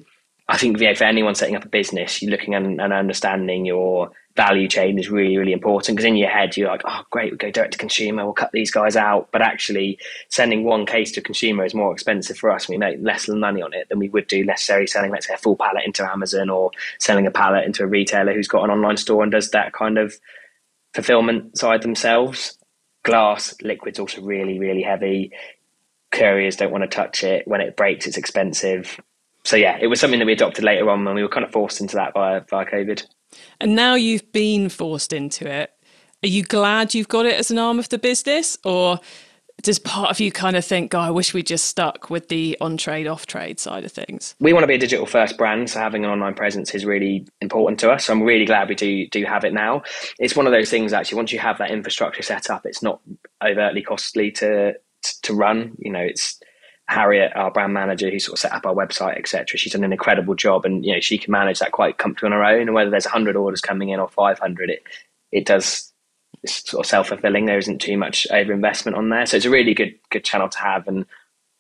I 0.49 0.57
think 0.57 0.81
yeah, 0.81 0.95
for 0.95 1.05
anyone 1.05 1.35
setting 1.35 1.55
up 1.55 1.65
a 1.65 1.69
business, 1.69 2.23
you're 2.23 2.31
looking 2.31 2.55
at 2.55 2.63
and 2.63 2.81
understanding 2.81 3.67
your 3.67 4.11
value 4.37 4.69
chain 4.69 4.99
is 4.99 5.11
really, 5.11 5.37
really 5.37 5.53
important 5.53 5.97
because 5.97 6.07
in 6.07 6.17
your 6.17 6.29
head 6.29 6.57
you're 6.57 6.69
like, 6.69 6.83
oh, 6.85 7.03
great, 7.11 7.31
we'll 7.31 7.39
go 7.39 7.51
direct 7.51 7.73
to 7.73 7.79
consumer, 7.79 8.25
we'll 8.25 8.33
cut 8.33 8.51
these 8.53 8.71
guys 8.71 8.97
out. 8.97 9.29
But 9.33 9.43
actually, 9.43 9.99
sending 10.29 10.65
one 10.65 10.87
case 10.87 11.13
to 11.13 11.21
a 11.21 11.23
consumer 11.23 11.65
is 11.65 11.75
more 11.75 11.93
expensive 11.93 12.39
for 12.39 12.51
us. 12.51 12.69
We 12.69 12.79
make 12.79 12.99
less 13.01 13.29
money 13.29 13.63
on 13.63 13.73
it 13.75 13.89
than 13.89 13.99
we 13.99 14.09
would 14.09 14.27
do 14.27 14.45
necessarily 14.45 14.87
selling, 14.87 15.11
let's 15.11 15.27
say, 15.27 15.35
a 15.35 15.39
full 15.39 15.57
pallet 15.57 15.85
into 15.85 16.05
Amazon 16.05 16.51
or 16.51 16.71
selling 16.99 17.27
a 17.27 17.31
pallet 17.31 17.67
into 17.67 17.85
a 17.85 17.87
retailer 17.87 18.33
who's 18.33 18.49
got 18.49 18.65
an 18.65 18.71
online 18.71 18.97
store 18.97 19.23
and 19.23 19.31
does 19.31 19.51
that 19.51 19.73
kind 19.73 19.99
of 19.99 20.15
fulfillment 20.95 21.59
side 21.59 21.83
themselves. 21.83 22.57
Glass 23.03 23.55
liquid's 23.63 23.99
also 23.99 24.21
really, 24.23 24.59
really 24.59 24.83
heavy. 24.83 25.33
Couriers 26.13 26.57
don't 26.57 26.73
want 26.73 26.83
to 26.83 26.89
touch 26.89 27.23
it. 27.25 27.47
When 27.47 27.61
it 27.61 27.77
breaks, 27.77 28.07
it's 28.07 28.17
expensive. 28.17 29.01
So 29.45 29.57
yeah, 29.57 29.79
it 29.81 29.87
was 29.87 30.01
something 30.01 30.19
that 30.19 30.27
we 30.27 30.33
adopted 30.33 30.65
later 30.65 30.91
on, 30.91 31.05
when 31.05 31.15
we 31.15 31.23
were 31.23 31.29
kind 31.29 31.45
of 31.45 31.53
forced 31.53 31.81
into 31.81 31.97
that 31.97 32.13
via 32.15 32.43
via 32.49 32.67
COVID. 32.67 33.07
And 33.61 33.77
now 33.77 33.95
you've 33.95 34.31
been 34.33 34.69
forced 34.69 35.13
into 35.13 35.49
it. 35.51 35.71
Are 36.23 36.29
you 36.29 36.43
glad 36.43 36.95
you've 36.95 37.09
got 37.09 37.27
it 37.27 37.39
as 37.39 37.51
an 37.51 37.59
arm 37.59 37.79
of 37.79 37.89
the 37.89 37.99
business? 37.99 38.59
Or 38.65 39.01
does 39.63 39.79
part 39.79 40.11
of 40.11 40.21
you 40.21 40.33
kind 40.33 40.57
of 40.57 40.65
think, 40.65 40.91
God, 40.91 41.07
I 41.07 41.11
wish 41.11 41.33
we 41.33 41.43
just 41.43 41.67
stuck 41.67 42.11
with 42.11 42.29
the 42.29 42.57
on 42.61 42.77
trade, 42.77 43.07
off 43.07 43.27
trade 43.27 43.61
side 43.61 43.85
of 43.85 43.93
things? 43.93 44.35
We 44.41 44.53
want 44.53 44.65
to 44.65 44.67
be 44.67 44.75
a 44.75 44.79
digital 44.79 45.07
first 45.07 45.39
brand, 45.39 45.71
so 45.71 45.79
having 45.79 46.05
an 46.05 46.11
online 46.11 46.35
presence 46.35 46.75
is 46.75 46.85
really 46.85 47.27
important 47.41 47.79
to 47.81 47.91
us. 47.91 48.07
So 48.07 48.13
I'm 48.13 48.23
really 48.23 48.45
glad 48.45 48.69
we 48.69 48.75
do 48.75 49.07
do 49.09 49.25
have 49.25 49.45
it 49.45 49.53
now. 49.55 49.83
It's 50.19 50.35
one 50.35 50.47
of 50.47 50.53
those 50.53 50.71
things 50.71 50.93
actually, 50.93 51.17
once 51.17 51.33
you 51.33 51.39
have 51.39 51.59
that 51.59 51.71
infrastructure 51.71 52.23
set 52.23 52.51
up, 52.51 52.67
it's 52.67 52.83
not 52.83 53.01
overtly 53.43 53.83
costly 53.83 54.31
to 54.33 54.75
to 55.23 55.35
run. 55.35 55.77
You 55.79 55.93
know, 55.93 56.01
it's 56.01 56.41
Harriet, 56.89 57.33
our 57.37 57.51
brand 57.51 57.73
manager, 57.73 58.11
who 58.11 58.19
sort 58.19 58.35
of 58.35 58.41
set 58.41 58.53
up 58.53 58.67
our 58.67 58.75
website, 58.75 59.19
etc. 59.19 59.57
She's 59.57 59.73
done 59.73 59.85
an 59.85 59.93
incredible 59.93 60.35
job, 60.35 60.65
and 60.65 60.85
you 60.85 60.93
know 60.93 61.01
she 61.01 61.19
can 61.19 61.31
manage 61.31 61.59
that 61.61 61.73
quite 61.73 61.99
comfortably 61.99 62.35
on 62.35 62.41
her 62.41 62.45
own. 62.45 62.63
And 62.63 62.75
whether 62.75 62.91
there's 62.91 63.05
100 63.05 63.37
orders 63.37 63.61
coming 63.61 63.91
in 63.91 64.01
or 64.01 64.09
500, 64.09 64.71
it 64.71 64.83
it 65.31 65.47
does 65.47 65.93
sort 66.47 66.85
of 66.85 66.89
self 66.89 67.09
fulfilling. 67.09 67.47
There 67.47 67.59
isn't 67.59 67.81
too 67.81 67.97
much 67.97 68.27
over 68.31 68.53
investment 68.53 68.97
on 68.97 69.11
there, 69.11 69.27
so 69.27 69.37
it's 69.37 69.47
a 69.47 69.51
really 69.51 69.75
good 69.75 69.95
good 70.11 70.25
channel 70.25 70.49
to 70.49 70.59
have. 70.59 70.89
And 70.89 71.07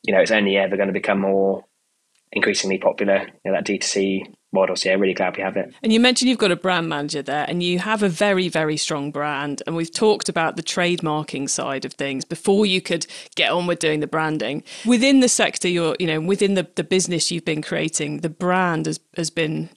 you 0.02 0.12
know, 0.12 0.20
it's 0.20 0.30
only 0.30 0.56
ever 0.56 0.76
going 0.76 0.88
to 0.88 0.92
become 0.92 1.20
more 1.20 1.64
increasingly 2.32 2.78
popular. 2.78 3.28
You 3.44 3.52
know, 3.52 3.52
that 3.52 3.66
D2C 3.66 4.35
model. 4.52 4.76
So 4.76 4.88
yeah, 4.88 4.97
really 4.97 5.14
glad 5.14 5.37
we 5.37 5.42
have 5.42 5.57
it. 5.57 5.73
And 5.83 5.92
you 5.92 6.01
mentioned 6.01 6.29
you've 6.29 6.38
got 6.38 6.51
a 6.51 6.57
brand 6.57 6.88
manager 6.88 7.22
there 7.22 7.44
and 7.48 7.62
you 7.62 7.79
have 7.79 8.03
a 8.03 8.09
very, 8.09 8.48
very 8.48 8.77
strong 8.77 9.11
brand. 9.11 9.62
And 9.66 9.77
we've 9.77 9.92
talked 9.92 10.29
about 10.29 10.57
the 10.57 10.62
trademarking 10.62 11.48
side 11.48 11.85
of 11.85 11.92
things 11.94 12.24
before 12.24 12.66
you 12.66 12.81
could 12.81 13.07
get 13.37 13.53
on 13.53 13.66
with 13.66 13.79
doing 13.79 14.01
the 14.01 14.07
branding. 14.07 14.64
Within 14.85 15.20
the 15.20 15.29
sector 15.29 15.68
you're, 15.68 15.96
you 15.98 16.07
know, 16.07 16.20
within 16.20 16.55
the, 16.55 16.68
the 16.74 16.85
business 16.85 17.31
you've 17.31 17.44
been 17.44 17.62
creating, 17.62 18.18
the 18.18 18.29
brand 18.29 18.87
has, 18.87 19.01
has 19.16 19.31
been 19.31 19.70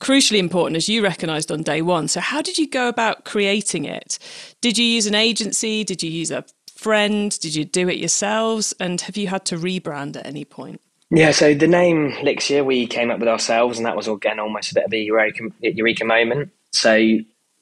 crucially 0.00 0.38
important 0.38 0.76
as 0.76 0.88
you 0.88 1.02
recognized 1.02 1.52
on 1.52 1.62
day 1.62 1.82
one. 1.82 2.08
So 2.08 2.20
how 2.20 2.42
did 2.42 2.58
you 2.58 2.68
go 2.68 2.88
about 2.88 3.24
creating 3.24 3.84
it? 3.84 4.18
Did 4.60 4.78
you 4.78 4.84
use 4.84 5.06
an 5.06 5.14
agency? 5.14 5.84
Did 5.84 6.02
you 6.02 6.10
use 6.10 6.30
a 6.30 6.44
friend? 6.74 7.38
Did 7.40 7.54
you 7.54 7.64
do 7.64 7.88
it 7.88 7.98
yourselves? 7.98 8.74
And 8.80 9.00
have 9.02 9.16
you 9.16 9.28
had 9.28 9.44
to 9.46 9.56
rebrand 9.56 10.16
at 10.16 10.26
any 10.26 10.44
point? 10.44 10.80
Yeah, 11.10 11.30
so 11.30 11.54
the 11.54 11.68
name 11.68 12.12
Lixir 12.22 12.64
we 12.64 12.86
came 12.86 13.10
up 13.10 13.18
with 13.18 13.28
ourselves, 13.28 13.78
and 13.78 13.86
that 13.86 13.96
was 13.96 14.08
again 14.08 14.40
almost 14.40 14.72
a 14.72 14.74
bit 14.74 14.86
of 14.86 14.92
a 14.92 14.98
eureka, 14.98 15.44
eureka 15.60 16.04
moment. 16.04 16.50
So 16.72 17.18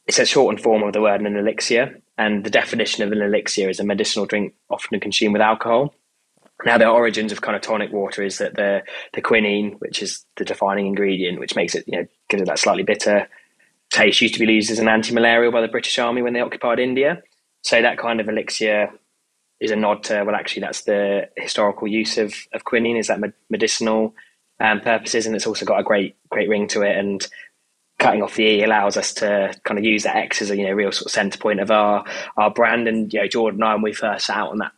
it's 0.06 0.18
a 0.18 0.26
shortened 0.26 0.62
form 0.62 0.82
of 0.82 0.92
the 0.92 1.00
word 1.02 1.20
an 1.20 1.36
elixir, 1.36 2.00
and 2.18 2.44
the 2.44 2.50
definition 2.50 3.04
of 3.04 3.12
an 3.12 3.22
elixir 3.22 3.68
is 3.68 3.80
a 3.80 3.84
medicinal 3.84 4.26
drink 4.26 4.54
often 4.70 4.98
consumed 5.00 5.34
with 5.34 5.42
alcohol. 5.42 5.94
Now, 6.64 6.78
the 6.78 6.88
origins 6.88 7.32
of 7.32 7.40
kind 7.40 7.56
of 7.56 7.62
tonic 7.62 7.92
water 7.92 8.22
is 8.22 8.38
that 8.38 8.54
the 8.54 8.82
the 9.12 9.20
quinine, 9.20 9.76
which 9.80 10.02
is 10.02 10.24
the 10.36 10.44
defining 10.44 10.86
ingredient, 10.86 11.40
which 11.40 11.56
makes 11.56 11.74
it 11.74 11.84
you 11.86 11.98
know 11.98 12.06
gives 12.28 12.42
it 12.42 12.46
that 12.46 12.58
slightly 12.58 12.84
bitter 12.84 13.28
taste, 13.90 14.20
used 14.20 14.34
to 14.34 14.40
be 14.44 14.52
used 14.52 14.70
as 14.70 14.78
an 14.78 14.88
anti-malarial 14.88 15.52
by 15.52 15.60
the 15.60 15.68
British 15.68 15.98
Army 15.98 16.22
when 16.22 16.32
they 16.32 16.40
occupied 16.40 16.78
India. 16.78 17.22
So 17.62 17.82
that 17.82 17.98
kind 17.98 18.20
of 18.20 18.28
elixir 18.28 18.90
is 19.62 19.70
a 19.70 19.76
nod 19.76 20.02
to 20.04 20.24
well, 20.24 20.34
actually, 20.34 20.62
that's 20.62 20.82
the 20.82 21.28
historical 21.36 21.86
use 21.86 22.18
of 22.18 22.34
of 22.52 22.64
quinine. 22.64 22.96
Is 22.96 23.06
that 23.06 23.20
medicinal 23.48 24.14
um, 24.58 24.80
purposes, 24.80 25.24
and 25.24 25.36
it's 25.36 25.46
also 25.46 25.64
got 25.64 25.78
a 25.78 25.84
great 25.84 26.16
great 26.28 26.48
ring 26.48 26.66
to 26.68 26.82
it. 26.82 26.96
And 26.96 27.26
cutting 28.00 28.22
off 28.22 28.34
the 28.34 28.42
E 28.42 28.64
allows 28.64 28.96
us 28.96 29.14
to 29.14 29.54
kind 29.62 29.78
of 29.78 29.84
use 29.84 30.02
that 30.02 30.16
X 30.16 30.42
as 30.42 30.50
a 30.50 30.56
you 30.56 30.64
know 30.64 30.72
real 30.72 30.90
sort 30.90 31.06
of 31.06 31.12
centre 31.12 31.38
point 31.38 31.60
of 31.60 31.70
our 31.70 32.04
our 32.36 32.50
brand. 32.50 32.88
And 32.88 33.12
you 33.12 33.20
know, 33.20 33.28
Jordan 33.28 33.62
and 33.62 33.68
I, 33.68 33.74
when 33.74 33.82
we 33.82 33.92
first 33.92 34.28
out 34.28 34.50
on 34.50 34.58
that 34.58 34.72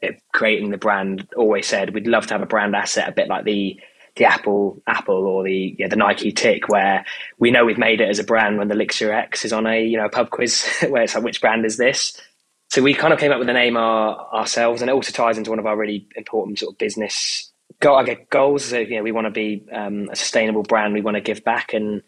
it, 0.00 0.22
creating 0.32 0.70
the 0.70 0.78
brand, 0.78 1.28
always 1.36 1.66
said 1.66 1.92
we'd 1.92 2.06
love 2.06 2.28
to 2.28 2.34
have 2.34 2.42
a 2.42 2.46
brand 2.46 2.76
asset, 2.76 3.08
a 3.08 3.12
bit 3.12 3.28
like 3.28 3.44
the 3.44 3.80
the 4.14 4.26
Apple 4.26 4.80
Apple 4.86 5.26
or 5.26 5.42
the 5.42 5.74
yeah, 5.76 5.88
the 5.88 5.96
Nike 5.96 6.30
Tick, 6.30 6.68
where 6.68 7.04
we 7.40 7.50
know 7.50 7.64
we've 7.64 7.78
made 7.78 8.00
it 8.00 8.08
as 8.08 8.20
a 8.20 8.24
brand 8.24 8.58
when 8.58 8.68
the 8.68 8.76
Lixir 8.76 9.12
X 9.12 9.44
is 9.44 9.52
on 9.52 9.66
a 9.66 9.84
you 9.84 9.96
know 9.96 10.08
pub 10.08 10.30
quiz 10.30 10.68
where 10.88 11.02
it's 11.02 11.16
like 11.16 11.24
which 11.24 11.40
brand 11.40 11.66
is 11.66 11.76
this, 11.76 12.16
so 12.70 12.82
we 12.82 12.94
kind 12.94 13.12
of 13.12 13.18
came 13.18 13.32
up 13.32 13.38
with 13.38 13.48
the 13.48 13.52
name 13.52 13.76
our, 13.76 14.16
ourselves, 14.32 14.80
and 14.80 14.88
it 14.88 14.94
also 14.94 15.12
ties 15.12 15.36
into 15.36 15.50
one 15.50 15.58
of 15.58 15.66
our 15.66 15.76
really 15.76 16.06
important 16.16 16.58
sort 16.58 16.74
of 16.74 16.78
business 16.78 17.50
I 17.82 18.16
goals. 18.30 18.66
So 18.66 18.78
you 18.78 18.96
know, 18.96 19.02
we 19.02 19.12
want 19.12 19.26
to 19.26 19.30
be 19.30 19.64
um, 19.72 20.08
a 20.10 20.16
sustainable 20.16 20.62
brand. 20.62 20.94
We 20.94 21.00
want 21.00 21.16
to 21.16 21.20
give 21.20 21.42
back, 21.42 21.72
and 21.72 22.02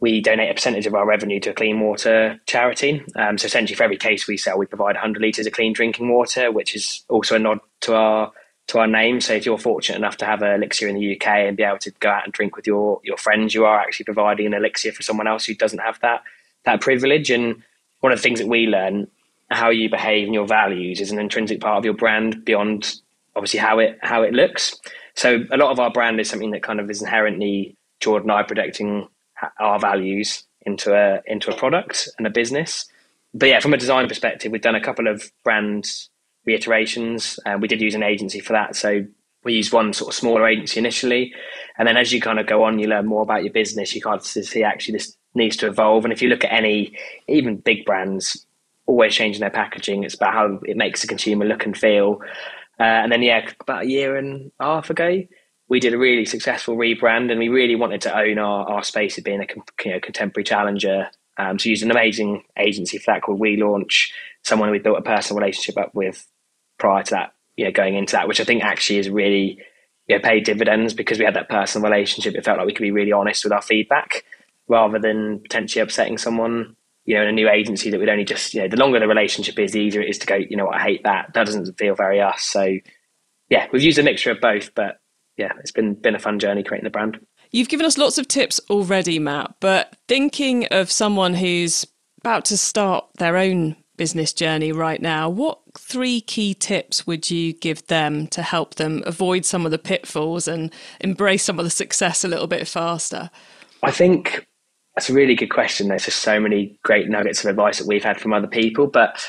we 0.00 0.20
donate 0.20 0.50
a 0.50 0.54
percentage 0.54 0.86
of 0.86 0.94
our 0.94 1.06
revenue 1.06 1.38
to 1.40 1.50
a 1.50 1.54
clean 1.54 1.80
water 1.80 2.40
charity. 2.46 3.04
Um, 3.14 3.38
so 3.38 3.46
essentially, 3.46 3.76
for 3.76 3.84
every 3.84 3.96
case 3.96 4.26
we 4.26 4.36
sell, 4.36 4.58
we 4.58 4.66
provide 4.66 4.94
100 4.94 5.22
litres 5.22 5.46
of 5.46 5.52
clean 5.52 5.72
drinking 5.72 6.08
water, 6.08 6.50
which 6.50 6.74
is 6.74 7.04
also 7.08 7.36
a 7.36 7.38
nod 7.38 7.60
to 7.82 7.94
our 7.94 8.32
to 8.68 8.78
our 8.78 8.86
name. 8.88 9.20
So 9.20 9.34
if 9.34 9.46
you're 9.46 9.58
fortunate 9.58 9.98
enough 9.98 10.16
to 10.18 10.26
have 10.26 10.42
an 10.42 10.54
elixir 10.54 10.88
in 10.88 10.96
the 10.96 11.16
UK 11.16 11.26
and 11.26 11.56
be 11.56 11.62
able 11.62 11.78
to 11.78 11.90
go 12.00 12.10
out 12.10 12.24
and 12.24 12.32
drink 12.32 12.56
with 12.56 12.66
your 12.66 13.00
your 13.04 13.18
friends, 13.18 13.54
you 13.54 13.66
are 13.66 13.78
actually 13.78 14.04
providing 14.04 14.46
an 14.46 14.54
elixir 14.54 14.90
for 14.90 15.02
someone 15.02 15.28
else 15.28 15.44
who 15.44 15.54
doesn't 15.54 15.78
have 15.78 16.00
that 16.00 16.22
that 16.64 16.80
privilege. 16.80 17.30
And 17.30 17.62
one 18.00 18.12
of 18.12 18.18
the 18.18 18.22
things 18.22 18.40
that 18.40 18.48
we 18.48 18.66
learn 18.66 19.08
how 19.50 19.70
you 19.70 19.88
behave 19.88 20.26
and 20.26 20.34
your 20.34 20.46
values 20.46 21.00
is 21.00 21.10
an 21.10 21.18
intrinsic 21.18 21.60
part 21.60 21.78
of 21.78 21.84
your 21.84 21.94
brand 21.94 22.44
beyond 22.44 22.94
obviously 23.34 23.60
how 23.60 23.78
it 23.78 23.98
how 24.02 24.22
it 24.22 24.34
looks. 24.34 24.78
So 25.14 25.44
a 25.50 25.56
lot 25.56 25.70
of 25.70 25.80
our 25.80 25.90
brand 25.90 26.20
is 26.20 26.28
something 26.28 26.50
that 26.52 26.62
kind 26.62 26.80
of 26.80 26.90
is 26.90 27.02
inherently 27.02 27.76
Jordan 28.00 28.30
and 28.30 28.38
I 28.38 28.42
projecting 28.42 29.08
our 29.58 29.78
values 29.78 30.44
into 30.62 30.94
a 30.94 31.22
into 31.26 31.52
a 31.52 31.56
product 31.56 32.08
and 32.18 32.26
a 32.26 32.30
business. 32.30 32.86
But 33.34 33.48
yeah, 33.48 33.60
from 33.60 33.74
a 33.74 33.78
design 33.78 34.08
perspective, 34.08 34.52
we've 34.52 34.62
done 34.62 34.74
a 34.74 34.80
couple 34.80 35.06
of 35.06 35.30
brand 35.44 35.86
reiterations. 36.44 37.38
Uh, 37.44 37.58
we 37.60 37.68
did 37.68 37.80
use 37.80 37.94
an 37.94 38.02
agency 38.02 38.40
for 38.40 38.54
that, 38.54 38.74
so 38.74 39.04
we 39.44 39.54
used 39.54 39.72
one 39.72 39.92
sort 39.92 40.10
of 40.10 40.14
smaller 40.14 40.46
agency 40.46 40.78
initially, 40.78 41.32
and 41.78 41.86
then 41.86 41.96
as 41.96 42.12
you 42.12 42.20
kind 42.20 42.38
of 42.38 42.46
go 42.46 42.64
on, 42.64 42.78
you 42.78 42.88
learn 42.88 43.06
more 43.06 43.22
about 43.22 43.44
your 43.44 43.52
business. 43.52 43.94
You 43.94 44.00
can't 44.00 44.24
see 44.24 44.62
actually 44.62 44.94
this 44.94 45.16
needs 45.34 45.56
to 45.58 45.66
evolve. 45.66 46.04
And 46.04 46.12
if 46.12 46.22
you 46.22 46.28
look 46.28 46.44
at 46.44 46.52
any 46.52 46.96
even 47.28 47.56
big 47.56 47.84
brands, 47.84 48.46
always 48.88 49.14
changing 49.14 49.40
their 49.40 49.50
packaging. 49.50 50.02
It's 50.02 50.14
about 50.14 50.32
how 50.32 50.58
it 50.64 50.76
makes 50.76 51.02
the 51.02 51.06
consumer 51.06 51.44
look 51.44 51.64
and 51.66 51.76
feel. 51.76 52.20
Uh, 52.80 52.84
and 52.84 53.12
then, 53.12 53.22
yeah, 53.22 53.48
about 53.60 53.82
a 53.82 53.88
year 53.88 54.16
and 54.16 54.50
a 54.58 54.64
half 54.64 54.90
ago, 54.90 55.22
we 55.68 55.78
did 55.78 55.92
a 55.92 55.98
really 55.98 56.24
successful 56.24 56.76
rebrand 56.76 57.30
and 57.30 57.38
we 57.38 57.50
really 57.50 57.76
wanted 57.76 58.00
to 58.00 58.18
own 58.18 58.38
our, 58.38 58.68
our 58.68 58.82
space 58.82 59.18
of 59.18 59.24
being 59.24 59.42
a 59.42 59.46
you 59.84 59.92
know, 59.92 60.00
contemporary 60.00 60.44
challenger. 60.44 61.08
Um, 61.36 61.58
so 61.58 61.68
used 61.68 61.82
an 61.82 61.90
amazing 61.90 62.44
agency 62.58 62.98
for 62.98 63.12
that 63.12 63.22
called 63.22 63.38
We 63.38 63.56
Launch, 63.56 64.12
someone 64.42 64.70
we 64.70 64.78
built 64.78 64.98
a 64.98 65.02
personal 65.02 65.40
relationship 65.40 65.76
up 65.76 65.94
with 65.94 66.26
prior 66.78 67.02
to 67.02 67.10
that, 67.10 67.34
you 67.56 67.66
know, 67.66 67.70
going 67.70 67.94
into 67.94 68.12
that, 68.12 68.26
which 68.26 68.40
I 68.40 68.44
think 68.44 68.64
actually 68.64 69.00
is 69.00 69.10
really 69.10 69.60
you 70.06 70.16
know, 70.16 70.22
paid 70.22 70.44
dividends 70.44 70.94
because 70.94 71.18
we 71.18 71.26
had 71.26 71.36
that 71.36 71.50
personal 71.50 71.88
relationship. 71.88 72.34
It 72.34 72.44
felt 72.44 72.56
like 72.56 72.66
we 72.66 72.72
could 72.72 72.82
be 72.82 72.90
really 72.90 73.12
honest 73.12 73.44
with 73.44 73.52
our 73.52 73.60
feedback 73.60 74.24
rather 74.66 74.98
than 74.98 75.40
potentially 75.40 75.82
upsetting 75.82 76.16
someone, 76.16 76.74
you 77.08 77.14
know, 77.14 77.22
in 77.22 77.28
a 77.28 77.32
new 77.32 77.48
agency 77.48 77.88
that 77.90 77.98
would 77.98 78.10
only 78.10 78.22
just, 78.24 78.52
you 78.52 78.60
know, 78.60 78.68
the 78.68 78.76
longer 78.76 79.00
the 79.00 79.08
relationship 79.08 79.58
is, 79.58 79.72
the 79.72 79.80
easier 79.80 80.02
it 80.02 80.10
is 80.10 80.18
to 80.18 80.26
go, 80.26 80.34
you 80.34 80.58
know 80.58 80.66
what, 80.66 80.74
I 80.74 80.82
hate 80.82 81.04
that. 81.04 81.32
That 81.32 81.46
doesn't 81.46 81.78
feel 81.78 81.94
very 81.94 82.20
us. 82.20 82.42
So 82.42 82.76
yeah, 83.48 83.66
we've 83.72 83.82
used 83.82 83.98
a 83.98 84.02
mixture 84.02 84.30
of 84.30 84.42
both, 84.42 84.74
but 84.74 85.00
yeah, 85.38 85.52
it's 85.58 85.72
been 85.72 85.94
been 85.94 86.14
a 86.14 86.18
fun 86.18 86.38
journey 86.38 86.62
creating 86.62 86.84
the 86.84 86.90
brand. 86.90 87.18
You've 87.50 87.70
given 87.70 87.86
us 87.86 87.96
lots 87.96 88.18
of 88.18 88.28
tips 88.28 88.60
already, 88.68 89.18
Matt, 89.18 89.54
but 89.58 89.96
thinking 90.06 90.66
of 90.66 90.90
someone 90.90 91.32
who's 91.32 91.86
about 92.20 92.44
to 92.44 92.58
start 92.58 93.06
their 93.16 93.38
own 93.38 93.76
business 93.96 94.34
journey 94.34 94.70
right 94.70 95.00
now, 95.00 95.30
what 95.30 95.60
three 95.78 96.20
key 96.20 96.52
tips 96.52 97.06
would 97.06 97.30
you 97.30 97.54
give 97.54 97.86
them 97.86 98.26
to 98.26 98.42
help 98.42 98.74
them 98.74 99.02
avoid 99.06 99.46
some 99.46 99.64
of 99.64 99.70
the 99.70 99.78
pitfalls 99.78 100.46
and 100.46 100.70
embrace 101.00 101.44
some 101.44 101.58
of 101.58 101.64
the 101.64 101.70
success 101.70 102.22
a 102.22 102.28
little 102.28 102.48
bit 102.48 102.68
faster? 102.68 103.30
I 103.82 103.92
think 103.92 104.46
that's 104.98 105.10
a 105.10 105.14
really 105.14 105.36
good 105.36 105.50
question. 105.50 105.86
There's 105.86 106.06
just 106.06 106.22
so 106.22 106.40
many 106.40 106.76
great 106.82 107.08
nuggets 107.08 107.44
of 107.44 107.50
advice 107.50 107.78
that 107.78 107.86
we've 107.86 108.02
had 108.02 108.20
from 108.20 108.32
other 108.32 108.48
people, 108.48 108.88
but 108.88 109.24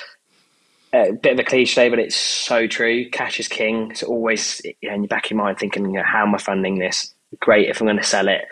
a 0.94 1.12
bit 1.12 1.34
of 1.34 1.38
a 1.38 1.44
cliche, 1.44 1.90
but 1.90 2.00
it's 2.00 2.16
so 2.16 2.66
true. 2.66 3.08
Cash 3.12 3.40
is 3.40 3.48
king. 3.48 3.92
It's 3.92 4.02
always 4.02 4.64
you 4.66 4.90
know, 4.90 4.96
in 4.96 5.04
your 5.04 5.08
back 5.08 5.26
of 5.26 5.30
your 5.30 5.38
mind 5.38 5.60
thinking, 5.60 5.86
you 5.86 5.98
know, 5.98 6.04
how 6.04 6.26
am 6.26 6.34
I 6.34 6.40
funding 6.40 6.80
this? 6.80 7.14
Great 7.40 7.70
if 7.70 7.80
I'm 7.80 7.86
going 7.86 7.98
to 7.98 8.04
sell 8.04 8.28
it, 8.28 8.46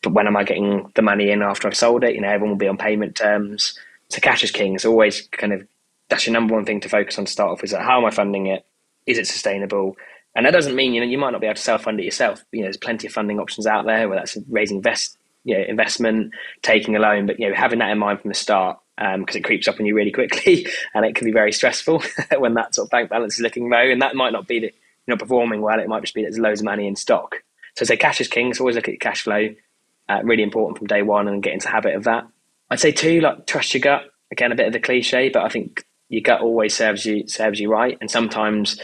but 0.00 0.14
when 0.14 0.26
am 0.26 0.34
I 0.34 0.44
getting 0.44 0.90
the 0.94 1.02
money 1.02 1.30
in 1.30 1.42
after 1.42 1.68
I've 1.68 1.76
sold 1.76 2.04
it? 2.04 2.14
You 2.14 2.22
know, 2.22 2.28
everyone 2.28 2.52
will 2.52 2.56
be 2.56 2.68
on 2.68 2.78
payment 2.78 3.16
terms. 3.16 3.78
So 4.08 4.22
cash 4.22 4.42
is 4.42 4.50
king. 4.50 4.76
It's 4.76 4.86
always 4.86 5.28
kind 5.32 5.52
of 5.52 5.68
that's 6.08 6.26
your 6.26 6.32
number 6.32 6.54
one 6.54 6.64
thing 6.64 6.80
to 6.80 6.88
focus 6.88 7.18
on 7.18 7.26
to 7.26 7.30
start 7.30 7.50
off. 7.50 7.64
Is 7.64 7.74
like, 7.74 7.82
how 7.82 7.98
am 7.98 8.06
I 8.06 8.10
funding 8.10 8.46
it? 8.46 8.64
Is 9.04 9.18
it 9.18 9.26
sustainable? 9.26 9.94
And 10.34 10.46
that 10.46 10.52
doesn't 10.52 10.74
mean 10.74 10.94
you 10.94 11.02
know 11.02 11.06
you 11.06 11.18
might 11.18 11.32
not 11.32 11.42
be 11.42 11.48
able 11.48 11.56
to 11.56 11.60
self 11.60 11.82
fund 11.82 12.00
it 12.00 12.04
yourself. 12.04 12.42
You 12.50 12.60
know, 12.60 12.64
there's 12.68 12.78
plenty 12.78 13.08
of 13.08 13.12
funding 13.12 13.40
options 13.40 13.66
out 13.66 13.84
there, 13.84 14.08
whether 14.08 14.20
that's 14.22 14.38
raising 14.48 14.78
invest, 14.78 15.18
you 15.46 15.56
know, 15.56 15.64
investment, 15.66 16.34
taking 16.62 16.96
a 16.96 16.98
loan, 16.98 17.24
but 17.24 17.38
you 17.38 17.48
know, 17.48 17.54
having 17.54 17.78
that 17.78 17.90
in 17.90 17.98
mind 17.98 18.20
from 18.20 18.28
the 18.30 18.34
start 18.34 18.78
because 18.96 19.14
um, 19.14 19.38
it 19.38 19.44
creeps 19.44 19.68
up 19.68 19.78
on 19.78 19.86
you 19.86 19.94
really 19.94 20.10
quickly 20.10 20.66
and 20.94 21.04
it 21.04 21.14
can 21.14 21.24
be 21.24 21.32
very 21.32 21.52
stressful 21.52 22.02
when 22.38 22.54
that 22.54 22.74
sort 22.74 22.86
of 22.86 22.90
bank 22.90 23.08
balance 23.10 23.34
is 23.34 23.40
looking 23.40 23.70
low. 23.70 23.78
And 23.78 24.02
that 24.02 24.16
might 24.16 24.32
not 24.32 24.48
be 24.48 24.58
that 24.58 24.72
you're 25.06 25.14
not 25.14 25.20
performing 25.20 25.62
well, 25.62 25.78
it 25.78 25.88
might 25.88 26.00
just 26.00 26.14
be 26.14 26.22
that 26.22 26.30
there's 26.30 26.40
loads 26.40 26.60
of 26.60 26.64
money 26.64 26.88
in 26.88 26.96
stock. 26.96 27.36
So 27.76 27.84
say 27.84 27.96
cash 27.96 28.20
is 28.20 28.26
king, 28.26 28.54
so 28.54 28.62
always 28.62 28.74
look 28.74 28.88
at 28.88 28.98
cash 29.00 29.22
flow. 29.22 29.54
Uh, 30.08 30.20
really 30.24 30.42
important 30.42 30.78
from 30.78 30.88
day 30.88 31.02
one 31.02 31.28
and 31.28 31.42
get 31.42 31.52
into 31.52 31.68
habit 31.68 31.94
of 31.94 32.04
that. 32.04 32.26
I'd 32.70 32.80
say 32.80 32.90
two, 32.90 33.20
like 33.20 33.46
trust 33.46 33.72
your 33.72 33.82
gut. 33.82 34.02
Again, 34.32 34.50
a 34.50 34.56
bit 34.56 34.66
of 34.66 34.72
the 34.72 34.80
cliche, 34.80 35.28
but 35.28 35.44
I 35.44 35.48
think 35.48 35.84
your 36.08 36.22
gut 36.22 36.40
always 36.40 36.74
serves 36.74 37.06
you 37.06 37.28
serves 37.28 37.60
you 37.60 37.70
right. 37.70 37.96
And 38.00 38.10
sometimes, 38.10 38.80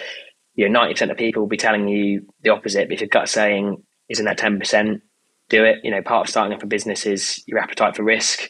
you 0.55 0.69
know, 0.69 0.81
ninety 0.81 0.95
percent 0.95 1.11
of 1.11 1.17
people 1.17 1.43
will 1.43 1.49
be 1.49 1.57
telling 1.57 1.89
you 1.89 2.27
the 2.43 2.51
opposite. 2.51 2.89
But 2.89 2.95
if 2.95 3.01
your 3.01 3.09
gut's 3.09 3.33
saying 3.33 3.83
isn't 4.09 4.25
that 4.25 4.39
ten 4.39 4.59
percent, 4.59 5.03
do 5.49 5.65
it. 5.65 5.79
You 5.83 5.91
know, 5.91 6.03
part 6.03 6.27
of 6.27 6.31
starting 6.31 6.55
up 6.55 6.63
a 6.63 6.67
business 6.67 7.07
is 7.07 7.43
your 7.47 7.59
appetite 7.59 7.97
for 7.97 8.03
risk 8.03 8.49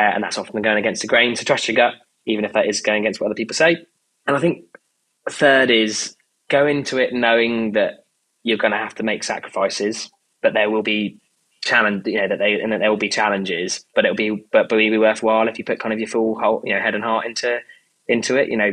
uh, 0.00 0.02
and 0.14 0.24
that's 0.24 0.38
often 0.38 0.62
going 0.62 0.78
against 0.78 1.02
the 1.02 1.08
grain. 1.08 1.36
So 1.36 1.44
trust 1.44 1.68
your 1.68 1.74
gut, 1.74 1.94
even 2.26 2.44
if 2.44 2.52
that 2.54 2.66
is 2.66 2.80
going 2.80 3.02
against 3.02 3.20
what 3.20 3.26
other 3.26 3.34
people 3.34 3.54
say. 3.54 3.76
And 4.26 4.36
I 4.36 4.40
think 4.40 4.64
third 5.28 5.70
is 5.70 6.16
go 6.48 6.66
into 6.66 6.98
it 6.98 7.12
knowing 7.12 7.72
that 7.72 8.06
you're 8.42 8.56
going 8.56 8.72
to 8.72 8.78
have 8.78 8.94
to 8.94 9.02
make 9.02 9.24
sacrifices, 9.24 10.10
but 10.40 10.54
there 10.54 10.70
will 10.70 10.82
be 10.82 11.20
challenge, 11.62 12.06
you 12.06 12.18
know, 12.18 12.28
that 12.28 12.38
they 12.38 12.54
and 12.54 12.72
that 12.72 12.78
there 12.78 12.88
will 12.88 12.96
be 12.96 13.10
challenges, 13.10 13.84
but 13.94 14.06
it'll 14.06 14.16
be 14.16 14.30
but, 14.30 14.68
but 14.68 14.78
it'll 14.78 14.92
be 14.92 14.98
worthwhile 14.98 15.48
if 15.48 15.58
you 15.58 15.64
put 15.64 15.80
kind 15.80 15.92
of 15.92 15.98
your 15.98 16.08
full 16.08 16.38
whole, 16.40 16.62
you 16.64 16.74
know, 16.74 16.80
head 16.80 16.94
and 16.94 17.04
heart 17.04 17.26
into 17.26 17.58
into 18.08 18.36
it. 18.36 18.48
You 18.48 18.56
know, 18.56 18.70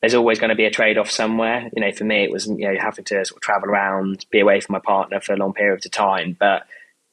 there's 0.00 0.14
always 0.14 0.38
going 0.38 0.50
to 0.50 0.56
be 0.56 0.64
a 0.64 0.70
trade 0.70 0.98
off 0.98 1.10
somewhere. 1.10 1.68
You 1.74 1.82
know, 1.82 1.90
for 1.90 2.04
me, 2.04 2.22
it 2.22 2.30
was 2.30 2.46
you 2.46 2.72
know 2.72 2.76
having 2.78 3.04
to 3.06 3.24
sort 3.24 3.38
of 3.38 3.42
travel 3.42 3.68
around, 3.68 4.26
be 4.30 4.38
away 4.38 4.60
from 4.60 4.74
my 4.74 4.80
partner 4.80 5.20
for 5.20 5.32
a 5.32 5.36
long 5.36 5.54
periods 5.54 5.86
of 5.86 5.92
time, 5.92 6.36
but 6.38 6.62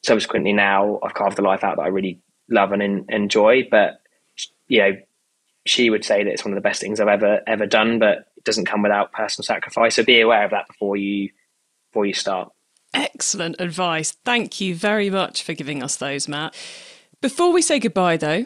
subsequently 0.06 0.54
now 0.54 1.00
I've 1.04 1.14
carved 1.14 1.38
the 1.38 1.42
life 1.42 1.64
out 1.64 1.78
that 1.78 1.84
I 1.84 1.88
really 1.88 2.22
love 2.50 2.72
and 2.72 2.82
in, 2.82 3.06
enjoy. 3.10 3.68
But 3.70 4.00
you 4.68 4.80
know, 4.80 4.92
she 5.66 5.90
would 5.90 6.06
say 6.06 6.24
that 6.24 6.32
it's 6.32 6.46
one 6.46 6.54
of 6.54 6.56
the 6.56 6.68
best 6.68 6.82
things 6.82 7.00
I've 7.00 7.08
ever 7.08 7.42
ever 7.48 7.66
done. 7.66 8.00
But 8.00 8.28
it 8.38 8.44
doesn't 8.44 8.66
come 8.66 8.82
without 8.82 9.12
personal 9.12 9.46
sacrifice. 9.46 9.96
So 9.96 10.04
be 10.04 10.22
aware 10.22 10.46
of 10.46 10.52
that 10.52 10.68
before 10.68 10.98
you 10.98 11.30
before 11.92 12.06
you 12.06 12.14
start. 12.14 12.52
Excellent 12.94 13.58
advice. 13.60 14.12
Thank 14.24 14.62
you 14.62 14.74
very 14.76 15.10
much 15.10 15.44
for 15.44 15.54
giving 15.54 15.84
us 15.84 15.98
those, 15.98 16.28
Matt. 16.28 16.56
Before 17.22 17.52
we 17.52 17.62
say 17.62 17.80
goodbye, 17.80 18.18
though, 18.18 18.46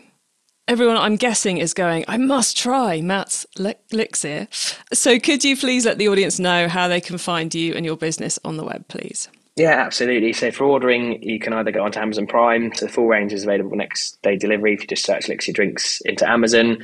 everyone 0.68 0.98
I'm 0.98 1.18
guessing 1.18 1.58
is 1.58 1.74
going, 1.74 2.06
I 2.08 2.18
must 2.18 2.58
try 2.58 3.02
Matt's 3.02 3.46
Elixir. 3.58 4.48
So 4.94 5.20
could 5.20 5.44
you 5.44 5.58
please 5.58 5.86
let 5.86 5.98
the 5.98 6.08
audience 6.08 6.40
know 6.40 6.68
how 6.68 6.88
they 6.88 7.02
can 7.02 7.18
find 7.18 7.54
you 7.54 7.74
and 7.74 7.86
your 7.86 7.98
business 7.98 8.40
on 8.44 8.58
the 8.58 8.64
web, 8.64 8.88
please? 8.88 9.28
Yeah, 9.60 9.72
absolutely. 9.86 10.32
So 10.32 10.52
for 10.52 10.64
ordering, 10.64 11.22
you 11.22 11.38
can 11.38 11.52
either 11.52 11.72
go 11.72 11.84
onto 11.84 12.00
Amazon 12.00 12.28
Prime. 12.28 12.74
So 12.74 12.86
the 12.86 12.92
full 12.92 13.08
range 13.08 13.34
is 13.34 13.44
available 13.44 13.76
next 13.76 14.22
day 14.22 14.38
delivery 14.38 14.74
if 14.74 14.82
you 14.82 14.88
just 14.88 15.06
search 15.06 15.26
Lixir 15.26 15.54
Drinks 15.54 16.00
into 16.06 16.28
Amazon. 16.28 16.78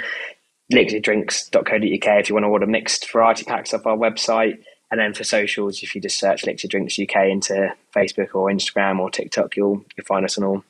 LixirDrinks.co.uk 0.73 2.19
if 2.19 2.27
you 2.27 2.35
want 2.35 2.43
to 2.43 2.49
order 2.49 2.65
mixed 2.65 3.09
variety 3.11 3.45
packs 3.45 3.73
off 3.73 3.85
our 3.85 3.95
website. 3.95 4.61
And 4.91 4.99
then 4.99 5.13
for 5.13 5.23
socials, 5.23 5.83
if 5.83 5.95
you 5.95 6.01
just 6.01 6.19
search 6.19 6.43
Lixir 6.43 6.67
Drinks 6.67 6.99
UK 6.99 7.27
into 7.29 7.73
Facebook 7.95 8.35
or 8.35 8.49
Instagram 8.49 8.99
or 8.99 9.09
TikTok, 9.09 9.55
you'll 9.55 9.85
you'll 9.95 10.05
find 10.05 10.25
us 10.25 10.37
on 10.37 10.43
all 10.43 10.63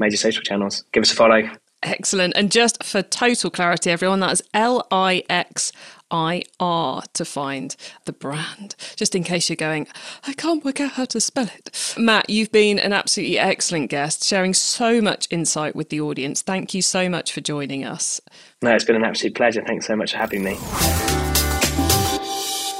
major 0.00 0.16
social 0.16 0.42
channels. 0.42 0.82
Give 0.90 1.02
us 1.02 1.12
a 1.12 1.16
follow. 1.16 1.48
Excellent. 1.84 2.32
And 2.36 2.50
just 2.50 2.82
for 2.82 3.02
total 3.02 3.50
clarity, 3.50 3.90
everyone, 3.90 4.20
that 4.20 4.32
is 4.32 4.42
L 4.52 4.86
I 4.90 5.22
X 5.28 5.72
I 6.12 6.42
R 6.60 7.02
to 7.14 7.24
find 7.24 7.74
the 8.04 8.12
brand, 8.12 8.76
just 8.94 9.14
in 9.14 9.24
case 9.24 9.48
you're 9.48 9.56
going, 9.56 9.88
I 10.26 10.34
can't 10.34 10.64
work 10.64 10.80
out 10.80 10.92
how 10.92 11.06
to 11.06 11.20
spell 11.20 11.46
it. 11.46 11.94
Matt, 11.98 12.28
you've 12.28 12.52
been 12.52 12.78
an 12.78 12.92
absolutely 12.92 13.38
excellent 13.38 13.90
guest, 13.90 14.22
sharing 14.22 14.54
so 14.54 15.00
much 15.00 15.26
insight 15.30 15.74
with 15.74 15.88
the 15.88 16.00
audience. 16.00 16.42
Thank 16.42 16.74
you 16.74 16.82
so 16.82 17.08
much 17.08 17.32
for 17.32 17.40
joining 17.40 17.84
us. 17.84 18.20
No, 18.60 18.74
it's 18.74 18.84
been 18.84 18.96
an 18.96 19.04
absolute 19.04 19.34
pleasure. 19.34 19.64
Thanks 19.66 19.86
so 19.86 19.96
much 19.96 20.12
for 20.12 20.18
having 20.18 20.44
me. 20.44 20.58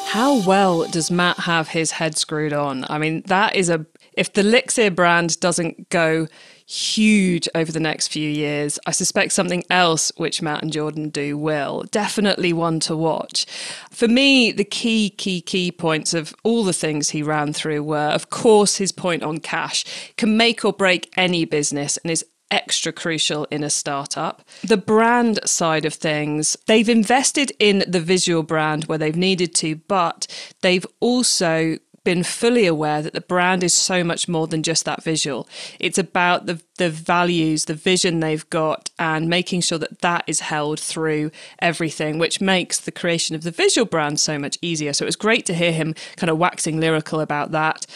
How 0.09 0.47
well 0.47 0.87
does 0.89 1.11
Matt 1.11 1.39
have 1.39 1.69
his 1.69 1.93
head 1.93 2.19
screwed 2.19 2.53
on? 2.53 2.85
I 2.91 2.99
mean, 2.99 3.23
that 3.29 3.57
is 3.57 3.71
a. 3.71 3.87
If 4.13 4.35
the 4.35 4.43
Lixir 4.43 4.95
brand 4.95 5.41
doesn't 5.41 5.89
go 5.89 6.29
huge 6.73 7.49
over 7.55 7.71
the 7.71 7.81
next 7.81 8.09
few 8.09 8.29
years. 8.29 8.79
I 8.87 8.93
suspect 8.93 9.33
something 9.33 9.63
else 9.69 10.11
which 10.17 10.41
Matt 10.41 10.63
and 10.63 10.73
Jordan 10.73 11.11
do 11.11 11.37
will. 11.37 11.85
Definitely 11.91 12.53
one 12.53 12.81
to 12.81 12.97
watch. 12.97 13.45
For 13.91 14.09
me, 14.09 14.53
the 14.53 14.65
key, 14.65 15.11
key, 15.11 15.43
key 15.43 15.71
points 15.71 16.15
of 16.15 16.35
all 16.43 16.65
the 16.65 16.73
things 16.73 17.11
he 17.11 17.23
ran 17.23 17.53
through 17.53 17.83
were, 17.83 18.09
of 18.09 18.31
course, 18.31 18.77
his 18.77 18.91
point 18.91 19.23
on 19.23 19.39
cash 19.39 19.85
can 20.17 20.37
make 20.37 20.65
or 20.65 20.73
break 20.73 21.13
any 21.17 21.45
business 21.45 21.99
and 21.99 22.11
is 22.11 22.25
extra 22.53 22.93
crucial 22.93 23.47
in 23.51 23.65
a 23.65 23.71
startup. 23.71 24.43
The 24.63 24.77
brand 24.77 25.41
side 25.45 25.85
of 25.85 25.95
things, 25.95 26.57
they've 26.67 26.89
invested 26.89 27.53
in 27.59 27.83
the 27.89 28.01
visual 28.01 28.43
brand 28.43 28.85
where 28.85 28.99
they've 28.99 29.17
needed 29.17 29.55
to, 29.57 29.77
but 29.77 30.27
they've 30.61 30.87
also 31.01 31.79
been 32.05 32.23
fully 32.23 32.67
aware 32.67 33.03
that 33.03 33.13
the 33.13 33.21
brand 33.21 33.63
is 33.63 33.75
so 33.75 34.03
much 34.03 34.29
more 34.29 34.47
than 34.47 34.63
just 34.63 34.85
that 34.85 35.03
visual. 35.03 35.49
It's 35.79 35.99
about 35.99 36.47
the 36.47 36.61
the 36.79 36.91
values, 36.91 37.67
the 37.67 37.75
vision 37.75 38.21
they've 38.21 38.49
got, 38.51 38.91
and 38.99 39.29
making 39.29 39.61
sure 39.61 39.79
that 39.79 40.01
that 40.01 40.25
is 40.27 40.41
held 40.41 40.81
through 40.81 41.31
everything, 41.61 42.19
which 42.19 42.41
makes 42.41 42.81
the 42.81 42.93
creation 42.93 43.37
of 43.37 43.43
the 43.43 43.51
visual 43.51 43.87
brand 43.87 44.19
so 44.19 44.39
much 44.39 44.59
easier. 44.63 44.93
So 44.93 45.05
it 45.05 45.07
was 45.07 45.17
great 45.17 45.47
to 45.47 45.55
hear 45.55 45.73
him 45.73 45.95
kind 46.17 46.31
of 46.31 46.39
waxing 46.39 46.81
lyrical 46.81 47.21
about 47.21 47.53
that. 47.53 47.87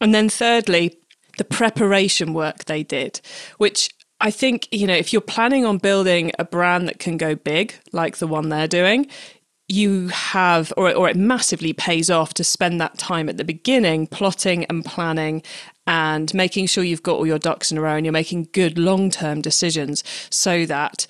And 0.00 0.14
then 0.14 0.28
thirdly, 0.28 0.98
the 1.38 1.44
preparation 1.44 2.34
work 2.34 2.64
they 2.64 2.82
did, 2.82 3.20
which 3.58 3.90
I 4.20 4.30
think, 4.30 4.68
you 4.70 4.86
know, 4.86 4.94
if 4.94 5.12
you're 5.12 5.20
planning 5.20 5.66
on 5.66 5.78
building 5.78 6.32
a 6.38 6.44
brand 6.44 6.88
that 6.88 6.98
can 6.98 7.16
go 7.16 7.34
big, 7.34 7.74
like 7.92 8.16
the 8.16 8.26
one 8.26 8.48
they're 8.48 8.68
doing, 8.68 9.08
you 9.68 10.08
have, 10.08 10.72
or, 10.76 10.94
or 10.94 11.08
it 11.08 11.16
massively 11.16 11.72
pays 11.72 12.10
off 12.10 12.34
to 12.34 12.44
spend 12.44 12.80
that 12.80 12.98
time 12.98 13.28
at 13.28 13.36
the 13.36 13.44
beginning 13.44 14.06
plotting 14.06 14.64
and 14.66 14.84
planning 14.84 15.42
and 15.86 16.32
making 16.34 16.66
sure 16.66 16.84
you've 16.84 17.02
got 17.02 17.16
all 17.16 17.26
your 17.26 17.38
ducks 17.38 17.70
in 17.70 17.78
a 17.78 17.80
row 17.80 17.96
and 17.96 18.04
you're 18.04 18.12
making 18.12 18.48
good 18.52 18.78
long 18.78 19.10
term 19.10 19.40
decisions 19.40 20.02
so 20.30 20.66
that 20.66 21.06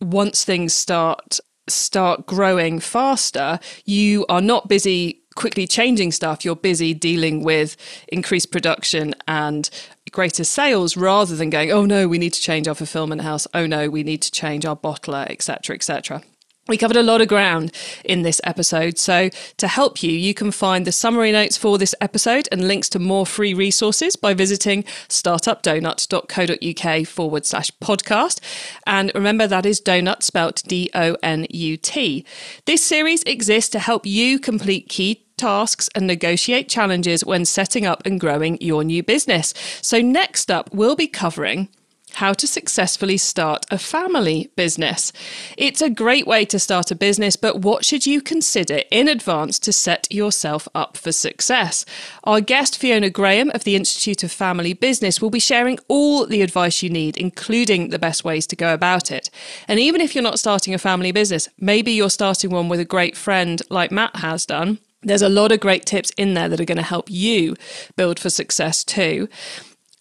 once 0.00 0.44
things 0.44 0.74
start 0.74 1.38
start 1.66 2.26
growing 2.26 2.78
faster 2.78 3.58
you 3.86 4.26
are 4.28 4.42
not 4.42 4.68
busy 4.68 5.24
quickly 5.34 5.66
changing 5.66 6.12
stuff. 6.12 6.44
You're 6.44 6.56
busy 6.56 6.94
dealing 6.94 7.42
with 7.42 7.76
increased 8.08 8.52
production 8.52 9.14
and 9.26 9.68
greater 10.12 10.44
sales 10.44 10.96
rather 10.96 11.34
than 11.36 11.50
going 11.50 11.72
oh 11.72 11.84
no 11.84 12.06
we 12.06 12.18
need 12.18 12.32
to 12.34 12.40
change 12.40 12.68
our 12.68 12.74
fulfillment 12.74 13.22
house. 13.22 13.46
Oh 13.52 13.66
no 13.66 13.90
we 13.90 14.02
need 14.02 14.22
to 14.22 14.30
change 14.30 14.64
our 14.64 14.76
bottler 14.76 15.28
etc 15.28 15.74
etc 15.74 16.22
We 16.66 16.78
covered 16.78 16.96
a 16.96 17.02
lot 17.02 17.20
of 17.20 17.28
ground 17.28 17.72
in 18.06 18.22
this 18.22 18.40
episode. 18.42 18.96
So, 18.96 19.28
to 19.58 19.68
help 19.68 20.02
you, 20.02 20.10
you 20.12 20.32
can 20.32 20.50
find 20.50 20.86
the 20.86 20.92
summary 20.92 21.30
notes 21.30 21.58
for 21.58 21.76
this 21.76 21.94
episode 22.00 22.48
and 22.50 22.66
links 22.66 22.88
to 22.90 22.98
more 22.98 23.26
free 23.26 23.52
resources 23.52 24.16
by 24.16 24.32
visiting 24.32 24.84
startupdonut.co.uk 25.10 27.06
forward 27.06 27.44
slash 27.44 27.70
podcast. 27.82 28.40
And 28.86 29.12
remember, 29.14 29.46
that 29.46 29.66
is 29.66 29.78
donut 29.78 30.22
spelt 30.22 30.62
D 30.66 30.88
O 30.94 31.18
N 31.22 31.46
U 31.50 31.76
T. 31.76 32.24
This 32.64 32.82
series 32.82 33.22
exists 33.24 33.68
to 33.72 33.78
help 33.78 34.06
you 34.06 34.38
complete 34.38 34.88
key 34.88 35.26
tasks 35.36 35.90
and 35.94 36.06
negotiate 36.06 36.70
challenges 36.70 37.26
when 37.26 37.44
setting 37.44 37.84
up 37.84 38.06
and 38.06 38.18
growing 38.18 38.56
your 38.62 38.84
new 38.84 39.02
business. 39.02 39.52
So, 39.82 40.00
next 40.00 40.50
up, 40.50 40.72
we'll 40.72 40.96
be 40.96 41.08
covering 41.08 41.68
how 42.14 42.32
to 42.32 42.46
successfully 42.46 43.16
start 43.16 43.66
a 43.70 43.78
family 43.78 44.50
business. 44.56 45.12
It's 45.56 45.82
a 45.82 45.90
great 45.90 46.26
way 46.26 46.44
to 46.46 46.58
start 46.58 46.90
a 46.90 46.94
business, 46.94 47.36
but 47.36 47.60
what 47.60 47.84
should 47.84 48.06
you 48.06 48.20
consider 48.20 48.82
in 48.90 49.08
advance 49.08 49.58
to 49.60 49.72
set 49.72 50.06
yourself 50.12 50.68
up 50.74 50.96
for 50.96 51.12
success? 51.12 51.84
Our 52.24 52.40
guest, 52.40 52.78
Fiona 52.78 53.10
Graham 53.10 53.50
of 53.50 53.64
the 53.64 53.76
Institute 53.76 54.22
of 54.22 54.32
Family 54.32 54.72
Business, 54.72 55.20
will 55.20 55.30
be 55.30 55.40
sharing 55.40 55.78
all 55.88 56.26
the 56.26 56.42
advice 56.42 56.82
you 56.82 56.90
need, 56.90 57.16
including 57.16 57.90
the 57.90 57.98
best 57.98 58.24
ways 58.24 58.46
to 58.48 58.56
go 58.56 58.74
about 58.74 59.10
it. 59.10 59.30
And 59.68 59.78
even 59.78 60.00
if 60.00 60.14
you're 60.14 60.22
not 60.22 60.38
starting 60.38 60.74
a 60.74 60.78
family 60.78 61.12
business, 61.12 61.48
maybe 61.58 61.92
you're 61.92 62.10
starting 62.10 62.50
one 62.50 62.68
with 62.68 62.80
a 62.80 62.84
great 62.84 63.16
friend 63.16 63.60
like 63.70 63.90
Matt 63.90 64.16
has 64.16 64.46
done. 64.46 64.78
There's 65.02 65.22
a 65.22 65.28
lot 65.28 65.52
of 65.52 65.60
great 65.60 65.84
tips 65.84 66.10
in 66.16 66.34
there 66.34 66.48
that 66.48 66.60
are 66.60 66.64
going 66.64 66.78
to 66.78 66.82
help 66.82 67.10
you 67.10 67.56
build 67.96 68.18
for 68.18 68.30
success 68.30 68.82
too. 68.82 69.28